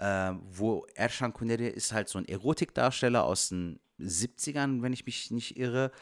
äh, 0.01 0.33
wo 0.51 0.87
Erşan 0.95 1.33
Kuneri 1.33 1.69
ist 1.69 1.93
halt 1.93 2.09
so 2.09 2.19
ein 2.19 2.25
Erotikdarsteller 2.25 3.25
aus 3.25 3.51
den 3.51 3.81
70ern, 4.01 4.83
wenn 4.83 4.93
ich 4.93 5.07
mich 5.07 5.31
nicht 5.31 5.57
irre. 5.59 5.93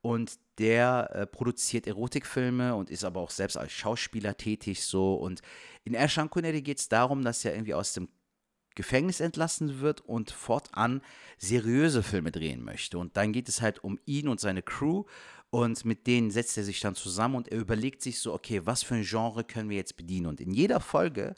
Und 0.00 0.38
der 0.58 1.10
äh, 1.12 1.26
produziert 1.26 1.88
Erotikfilme 1.88 2.76
und 2.76 2.88
ist 2.88 3.04
aber 3.04 3.20
auch 3.20 3.30
selbst 3.30 3.56
als 3.56 3.72
Schauspieler 3.72 4.36
tätig 4.36 4.84
so. 4.84 5.14
Und 5.14 5.42
in 5.84 5.94
Erşan 5.94 6.30
Kuneri 6.30 6.62
geht 6.62 6.78
es 6.78 6.88
darum, 6.88 7.24
dass 7.24 7.44
er 7.44 7.52
irgendwie 7.52 7.74
aus 7.74 7.94
dem 7.94 8.08
Gefängnis 8.76 9.18
entlassen 9.18 9.80
wird 9.80 10.02
und 10.02 10.30
fortan 10.30 11.02
seriöse 11.36 12.04
Filme 12.04 12.30
drehen 12.30 12.62
möchte. 12.62 12.96
Und 12.96 13.16
dann 13.16 13.32
geht 13.32 13.48
es 13.48 13.60
halt 13.60 13.82
um 13.82 13.98
ihn 14.06 14.28
und 14.28 14.38
seine 14.38 14.62
Crew 14.62 15.02
und 15.50 15.84
mit 15.84 16.06
denen 16.06 16.30
setzt 16.30 16.56
er 16.56 16.62
sich 16.62 16.78
dann 16.78 16.94
zusammen 16.94 17.34
und 17.34 17.48
er 17.48 17.58
überlegt 17.58 18.02
sich 18.02 18.20
so, 18.20 18.32
okay, 18.32 18.60
was 18.66 18.84
für 18.84 18.94
ein 18.94 19.02
Genre 19.02 19.42
können 19.42 19.68
wir 19.68 19.78
jetzt 19.78 19.96
bedienen? 19.96 20.26
Und 20.26 20.40
in 20.40 20.52
jeder 20.52 20.78
Folge 20.78 21.34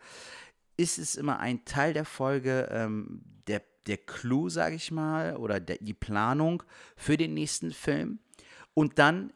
ist 0.81 0.99
es 0.99 1.17
immer 1.17 1.39
ein 1.39 1.65
Teil 1.67 1.93
der 1.93 2.07
Folge, 2.07 2.69
ähm, 2.71 3.23
der, 3.47 3.63
der 3.87 3.99
Clou, 3.99 4.49
sage 4.49 4.77
ich 4.77 4.91
mal, 4.91 5.37
oder 5.37 5.61
der, 5.61 5.77
die 5.79 5.95
Planung 5.95 6.63
für 6.97 7.17
den 7.17 7.35
nächsten 7.35 7.73
Film. 7.73 8.21
Und 8.73 8.99
dann 8.99 9.33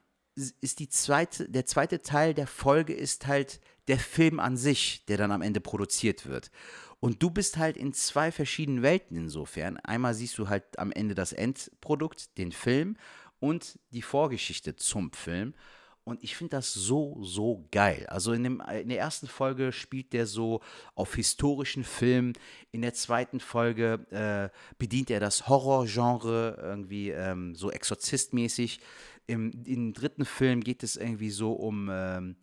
ist 0.60 0.80
die 0.80 0.88
zweite, 0.88 1.48
der 1.48 1.66
zweite 1.66 2.02
Teil 2.02 2.34
der 2.34 2.46
Folge 2.46 2.94
ist 2.94 3.26
halt 3.26 3.60
der 3.86 3.98
Film 3.98 4.40
an 4.40 4.56
sich, 4.56 5.04
der 5.06 5.18
dann 5.18 5.30
am 5.30 5.42
Ende 5.42 5.60
produziert 5.60 6.26
wird. 6.26 6.50
Und 6.98 7.22
du 7.22 7.30
bist 7.30 7.58
halt 7.58 7.76
in 7.76 7.92
zwei 7.92 8.32
verschiedenen 8.32 8.82
Welten 8.82 9.16
insofern. 9.16 9.76
Einmal 9.76 10.14
siehst 10.14 10.38
du 10.38 10.48
halt 10.48 10.78
am 10.78 10.90
Ende 10.90 11.14
das 11.14 11.34
Endprodukt, 11.34 12.38
den 12.38 12.50
Film 12.50 12.96
und 13.38 13.78
die 13.90 14.02
Vorgeschichte 14.02 14.76
zum 14.76 15.12
Film. 15.12 15.54
Und 16.04 16.22
ich 16.22 16.36
finde 16.36 16.50
das 16.56 16.74
so, 16.74 17.16
so 17.22 17.66
geil. 17.70 18.06
Also 18.08 18.34
in, 18.34 18.44
dem, 18.44 18.60
in 18.60 18.90
der 18.90 18.98
ersten 18.98 19.26
Folge 19.26 19.72
spielt 19.72 20.12
der 20.12 20.26
so 20.26 20.60
auf 20.94 21.14
historischen 21.14 21.82
Filmen. 21.82 22.34
In 22.72 22.82
der 22.82 22.92
zweiten 22.92 23.40
Folge 23.40 24.06
äh, 24.10 24.54
bedient 24.76 25.10
er 25.10 25.20
das 25.20 25.48
Horrorgenre 25.48 26.58
irgendwie 26.60 27.10
ähm, 27.10 27.54
so 27.54 27.70
exorzistmäßig. 27.70 28.80
Im, 29.26 29.64
Im 29.64 29.94
dritten 29.94 30.26
Film 30.26 30.62
geht 30.62 30.82
es 30.82 30.96
irgendwie 30.96 31.30
so 31.30 31.54
um 31.54 31.88
ähm, 31.90 32.36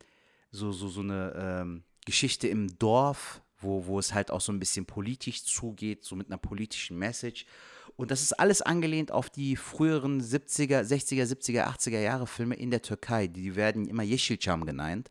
so, 0.51 0.71
so, 0.71 0.89
so 0.89 1.01
eine 1.01 1.33
ähm, 1.61 1.83
Geschichte 2.05 2.47
im 2.47 2.77
Dorf, 2.79 3.41
wo, 3.61 3.85
wo 3.85 3.99
es 3.99 4.13
halt 4.13 4.31
auch 4.31 4.41
so 4.41 4.51
ein 4.51 4.59
bisschen 4.59 4.85
politisch 4.85 5.43
zugeht, 5.43 6.03
so 6.03 6.15
mit 6.15 6.27
einer 6.27 6.37
politischen 6.37 6.97
Message. 6.97 7.45
Und 7.95 8.09
das 8.09 8.21
ist 8.21 8.33
alles 8.33 8.61
angelehnt 8.61 9.11
auf 9.11 9.29
die 9.29 9.55
früheren 9.55 10.21
70er, 10.21 10.81
60er, 10.81 11.25
70er, 11.25 11.65
80er 11.67 11.99
Jahre 11.99 12.25
Filme 12.25 12.55
in 12.55 12.71
der 12.71 12.81
Türkei. 12.81 13.27
Die 13.27 13.55
werden 13.55 13.87
immer 13.87 14.03
Yeşilçam 14.03 14.65
genannt. 14.65 15.09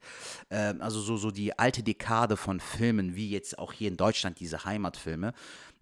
Ähm, 0.51 0.81
also 0.81 1.01
so, 1.01 1.17
so 1.17 1.31
die 1.31 1.57
alte 1.59 1.83
Dekade 1.83 2.37
von 2.37 2.59
Filmen, 2.59 3.15
wie 3.15 3.31
jetzt 3.31 3.59
auch 3.59 3.73
hier 3.73 3.89
in 3.89 3.97
Deutschland 3.97 4.41
diese 4.41 4.65
Heimatfilme. 4.65 5.35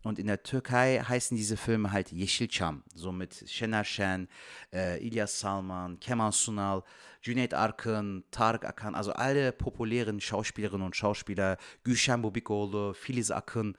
Und 0.02 0.18
in 0.18 0.26
der 0.28 0.42
Türkei 0.42 1.00
heißen 1.00 1.36
diese 1.36 1.56
Filme 1.56 1.90
halt 1.92 2.12
Yeşilçam, 2.12 2.82
so 2.94 3.12
mit 3.12 3.48
Şener 3.48 3.84
Şen, 3.84 4.28
äh, 4.72 5.00
İlyas 5.00 5.34
Salman, 5.34 5.96
Kemal 5.96 6.30
Sunal, 6.30 6.82
Cüneyt 7.22 7.54
Arkın, 7.54 8.24
Tarık 8.30 8.64
Akan, 8.64 8.92
also 8.92 9.12
alle 9.12 9.50
populären 9.50 10.20
Schauspielerinnen 10.20 10.86
und 10.86 10.94
Schauspieler, 10.94 11.58
Gülşen 11.84 12.22
Bubikoğlu, 12.22 12.94
Filiz 12.94 13.30
Akın, 13.30 13.74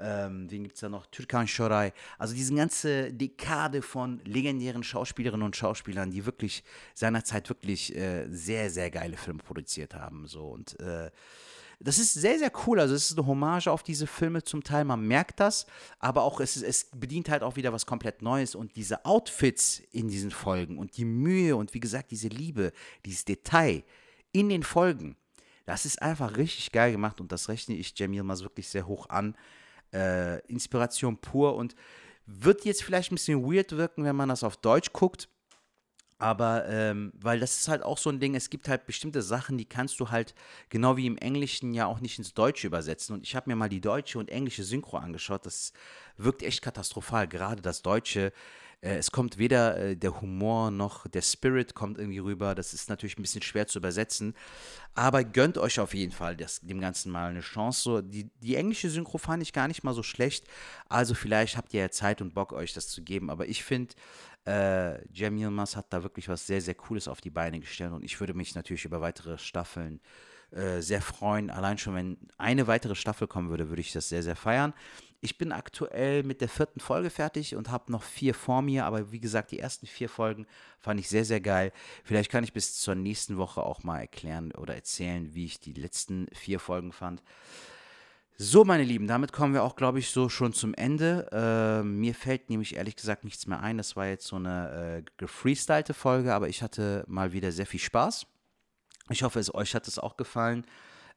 ähm, 0.00 0.48
wen 0.48 0.62
gibt 0.62 0.76
es 0.76 0.82
da 0.82 0.88
noch? 0.88 1.06
Türkan 1.10 1.46
Şoray. 1.46 1.92
Also 2.18 2.34
diese 2.34 2.54
ganze 2.54 3.12
Dekade 3.12 3.82
von 3.82 4.20
legendären 4.24 4.82
Schauspielerinnen 4.82 5.44
und 5.44 5.56
Schauspielern, 5.56 6.10
die 6.10 6.24
wirklich 6.24 6.62
seinerzeit 6.94 7.48
wirklich 7.48 7.94
äh, 7.96 8.26
sehr, 8.30 8.70
sehr 8.70 8.90
geile 8.90 9.16
Filme 9.16 9.42
produziert 9.42 9.94
haben. 9.94 10.26
So 10.26 10.48
und 10.48 10.78
äh, 10.80 11.10
das 11.80 11.98
ist 11.98 12.14
sehr, 12.14 12.38
sehr 12.38 12.50
cool. 12.66 12.80
Also 12.80 12.94
es 12.94 13.10
ist 13.10 13.18
eine 13.18 13.26
Hommage 13.26 13.68
auf 13.68 13.82
diese 13.82 14.06
Filme 14.06 14.42
zum 14.42 14.64
Teil, 14.64 14.84
man 14.84 15.06
merkt 15.06 15.40
das, 15.40 15.66
aber 16.00 16.22
auch 16.22 16.40
es, 16.40 16.56
ist, 16.56 16.64
es 16.64 16.90
bedient 16.94 17.28
halt 17.28 17.42
auch 17.42 17.56
wieder 17.56 17.72
was 17.72 17.86
komplett 17.86 18.22
Neues 18.22 18.54
und 18.54 18.74
diese 18.76 19.04
Outfits 19.04 19.80
in 19.92 20.08
diesen 20.08 20.30
Folgen 20.30 20.78
und 20.78 20.96
die 20.96 21.04
Mühe 21.04 21.56
und 21.56 21.74
wie 21.74 21.80
gesagt 21.80 22.10
diese 22.10 22.28
Liebe, 22.28 22.72
dieses 23.04 23.24
Detail 23.24 23.84
in 24.32 24.48
den 24.48 24.62
Folgen, 24.62 25.16
das 25.66 25.84
ist 25.84 26.02
einfach 26.02 26.36
richtig 26.36 26.72
geil 26.72 26.92
gemacht 26.92 27.20
und 27.20 27.30
das 27.30 27.48
rechne 27.48 27.76
ich 27.76 27.96
Jamil 27.96 28.22
mal 28.22 28.38
wirklich 28.40 28.68
sehr 28.68 28.86
hoch 28.86 29.08
an. 29.08 29.36
Äh, 29.92 30.40
Inspiration 30.46 31.16
pur 31.18 31.54
und 31.56 31.74
wird 32.26 32.64
jetzt 32.64 32.82
vielleicht 32.82 33.12
ein 33.12 33.14
bisschen 33.14 33.42
weird 33.42 33.72
wirken, 33.72 34.04
wenn 34.04 34.16
man 34.16 34.28
das 34.28 34.42
auf 34.42 34.56
Deutsch 34.56 34.92
guckt. 34.92 35.28
Aber, 36.18 36.68
ähm, 36.68 37.12
weil 37.14 37.38
das 37.38 37.60
ist 37.60 37.68
halt 37.68 37.84
auch 37.84 37.96
so 37.96 38.10
ein 38.10 38.18
Ding, 38.18 38.34
es 38.34 38.50
gibt 38.50 38.68
halt 38.68 38.86
bestimmte 38.86 39.22
Sachen, 39.22 39.56
die 39.56 39.64
kannst 39.64 40.00
du 40.00 40.10
halt, 40.10 40.34
genau 40.68 40.96
wie 40.96 41.06
im 41.06 41.16
Englischen, 41.16 41.74
ja 41.74 41.86
auch 41.86 42.00
nicht 42.00 42.18
ins 42.18 42.34
Deutsche 42.34 42.66
übersetzen. 42.66 43.14
Und 43.14 43.22
ich 43.22 43.36
habe 43.36 43.48
mir 43.48 43.56
mal 43.56 43.68
die 43.68 43.80
deutsche 43.80 44.18
und 44.18 44.28
englische 44.28 44.64
Synchro 44.64 44.96
angeschaut. 44.96 45.46
Das 45.46 45.72
wirkt 46.16 46.42
echt 46.42 46.60
katastrophal. 46.60 47.28
Gerade 47.28 47.62
das 47.62 47.82
Deutsche, 47.82 48.32
äh, 48.80 48.96
es 48.96 49.10
kommt 49.10 49.38
weder 49.38 49.76
äh, 49.76 49.96
der 49.96 50.20
Humor 50.20 50.70
noch 50.70 51.06
der 51.06 51.22
Spirit 51.22 51.74
kommt 51.74 51.98
irgendwie 51.98 52.18
rüber. 52.18 52.54
Das 52.54 52.74
ist 52.74 52.88
natürlich 52.88 53.18
ein 53.18 53.22
bisschen 53.22 53.42
schwer 53.42 53.66
zu 53.66 53.78
übersetzen. 53.78 54.34
Aber 54.94 55.24
gönnt 55.24 55.58
euch 55.58 55.80
auf 55.80 55.94
jeden 55.94 56.12
Fall 56.12 56.36
das, 56.36 56.60
dem 56.60 56.80
Ganzen 56.80 57.12
mal 57.12 57.30
eine 57.30 57.40
Chance. 57.40 57.80
So, 57.80 58.00
die, 58.02 58.30
die 58.40 58.56
englische 58.56 58.90
Synchro 58.90 59.18
fand 59.18 59.42
ich 59.42 59.52
gar 59.52 59.68
nicht 59.68 59.84
mal 59.84 59.94
so 59.94 60.02
schlecht. 60.02 60.46
Also 60.88 61.14
vielleicht 61.14 61.56
habt 61.56 61.74
ihr 61.74 61.80
ja 61.82 61.90
Zeit 61.90 62.20
und 62.20 62.34
Bock, 62.34 62.52
euch 62.52 62.72
das 62.72 62.88
zu 62.88 63.02
geben. 63.02 63.30
Aber 63.30 63.46
ich 63.46 63.64
finde, 63.64 63.94
äh, 64.48 64.98
Cem 65.14 65.36
Yılmaz 65.36 65.76
hat 65.76 65.92
da 65.92 66.02
wirklich 66.02 66.28
was 66.28 66.46
sehr, 66.46 66.60
sehr 66.60 66.74
Cooles 66.74 67.08
auf 67.08 67.20
die 67.20 67.30
Beine 67.30 67.60
gestellt 67.60 67.92
und 67.92 68.04
ich 68.04 68.18
würde 68.18 68.34
mich 68.34 68.54
natürlich 68.54 68.84
über 68.84 69.00
weitere 69.00 69.36
Staffeln 69.38 70.00
äh, 70.50 70.80
sehr 70.80 71.02
freuen. 71.02 71.50
Allein 71.50 71.76
schon, 71.76 71.94
wenn 71.94 72.16
eine 72.38 72.66
weitere 72.66 72.94
Staffel 72.94 73.28
kommen 73.28 73.50
würde, 73.50 73.68
würde 73.68 73.82
ich 73.82 73.92
das 73.92 74.08
sehr, 74.08 74.22
sehr 74.22 74.36
feiern. 74.36 74.72
Ich 75.20 75.36
bin 75.36 75.52
aktuell 75.52 76.22
mit 76.22 76.40
der 76.40 76.48
vierten 76.48 76.80
Folge 76.80 77.10
fertig 77.10 77.56
und 77.56 77.70
habe 77.70 77.92
noch 77.92 78.02
vier 78.02 78.34
vor 78.34 78.62
mir, 78.62 78.86
aber 78.86 79.10
wie 79.12 79.20
gesagt, 79.20 79.50
die 79.50 79.58
ersten 79.58 79.86
vier 79.86 80.08
Folgen 80.08 80.46
fand 80.78 81.00
ich 81.00 81.08
sehr, 81.08 81.24
sehr 81.24 81.40
geil. 81.40 81.72
Vielleicht 82.04 82.30
kann 82.30 82.44
ich 82.44 82.52
bis 82.52 82.78
zur 82.80 82.94
nächsten 82.94 83.36
Woche 83.36 83.62
auch 83.62 83.82
mal 83.82 83.98
erklären 83.98 84.52
oder 84.52 84.74
erzählen, 84.74 85.34
wie 85.34 85.44
ich 85.44 85.60
die 85.60 85.74
letzten 85.74 86.28
vier 86.32 86.60
Folgen 86.60 86.92
fand. 86.92 87.22
So, 88.40 88.64
meine 88.64 88.84
Lieben, 88.84 89.08
damit 89.08 89.32
kommen 89.32 89.52
wir 89.52 89.64
auch, 89.64 89.74
glaube 89.74 89.98
ich, 89.98 90.10
so 90.10 90.28
schon 90.28 90.52
zum 90.52 90.72
Ende. 90.72 91.26
Äh, 91.32 91.82
mir 91.82 92.14
fällt 92.14 92.50
nämlich 92.50 92.76
ehrlich 92.76 92.94
gesagt 92.94 93.24
nichts 93.24 93.48
mehr 93.48 93.60
ein. 93.60 93.78
Das 93.78 93.96
war 93.96 94.06
jetzt 94.06 94.28
so 94.28 94.36
eine 94.36 95.00
äh, 95.00 95.10
gefreestylte 95.16 95.92
Folge, 95.92 96.32
aber 96.32 96.48
ich 96.48 96.62
hatte 96.62 97.04
mal 97.08 97.32
wieder 97.32 97.50
sehr 97.50 97.66
viel 97.66 97.80
Spaß. 97.80 98.28
Ich 99.10 99.24
hoffe, 99.24 99.40
es 99.40 99.52
euch 99.52 99.74
hat 99.74 99.88
es 99.88 99.98
auch 99.98 100.16
gefallen. 100.16 100.64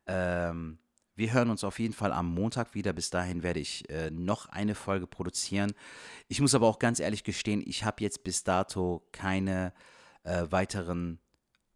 Ähm, 0.07 0.79
wir 1.15 1.31
hören 1.31 1.51
uns 1.51 1.63
auf 1.63 1.77
jeden 1.77 1.93
Fall 1.93 2.11
am 2.11 2.33
Montag 2.33 2.73
wieder. 2.73 2.91
Bis 2.91 3.11
dahin 3.11 3.43
werde 3.43 3.59
ich 3.59 3.87
äh, 3.91 4.09
noch 4.09 4.47
eine 4.47 4.73
Folge 4.73 5.05
produzieren. 5.05 5.73
Ich 6.27 6.41
muss 6.41 6.55
aber 6.55 6.65
auch 6.65 6.79
ganz 6.79 6.99
ehrlich 6.99 7.23
gestehen, 7.23 7.61
ich 7.63 7.83
habe 7.83 8.01
jetzt 8.01 8.23
bis 8.23 8.43
dato 8.43 9.07
keine 9.11 9.73
äh, 10.23 10.47
weiteren 10.49 11.19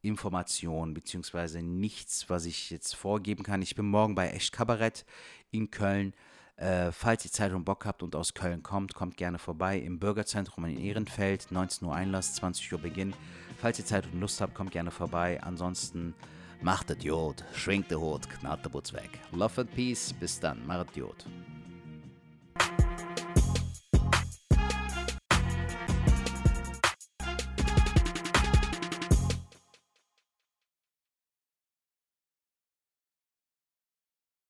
Informationen 0.05 0.93
beziehungsweise 0.93 1.61
nichts, 1.61 2.29
was 2.29 2.45
ich 2.45 2.69
jetzt 2.69 2.95
vorgeben 2.95 3.43
kann. 3.43 3.61
Ich 3.61 3.75
bin 3.75 3.85
morgen 3.85 4.15
bei 4.15 4.29
Echt 4.29 4.51
Kabarett 4.51 5.05
in 5.51 5.71
Köln. 5.71 6.13
Äh, 6.57 6.91
falls 6.91 7.25
ihr 7.25 7.31
Zeit 7.31 7.51
und 7.51 7.65
Bock 7.65 7.85
habt 7.85 8.01
und 8.01 8.15
aus 8.15 8.33
Köln 8.33 8.63
kommt, 8.63 8.95
kommt 8.95 9.17
gerne 9.17 9.39
vorbei 9.39 9.77
im 9.77 9.99
Bürgerzentrum 9.99 10.65
in 10.65 10.79
Ehrenfeld. 10.79 11.51
19 11.51 11.87
Uhr 11.87 11.93
Einlass, 11.93 12.35
20 12.35 12.71
Uhr 12.71 12.79
Beginn. 12.79 13.13
Falls 13.57 13.79
ihr 13.79 13.85
Zeit 13.85 14.05
und 14.05 14.19
Lust 14.19 14.39
habt, 14.39 14.53
kommt 14.53 14.71
gerne 14.71 14.91
vorbei. 14.91 15.41
Ansonsten 15.43 16.13
macht 16.61 16.89
es 16.91 17.03
Jod, 17.03 17.43
schwingt 17.53 17.91
der 17.91 17.99
Hut, 17.99 18.29
knallt 18.29 18.63
der 18.63 18.69
Butz 18.69 18.93
weg. 18.93 19.09
Love 19.31 19.61
and 19.61 19.75
Peace, 19.75 20.13
bis 20.13 20.39
dann, 20.39 20.65
macht 20.65 20.95
Jod. 20.95 21.25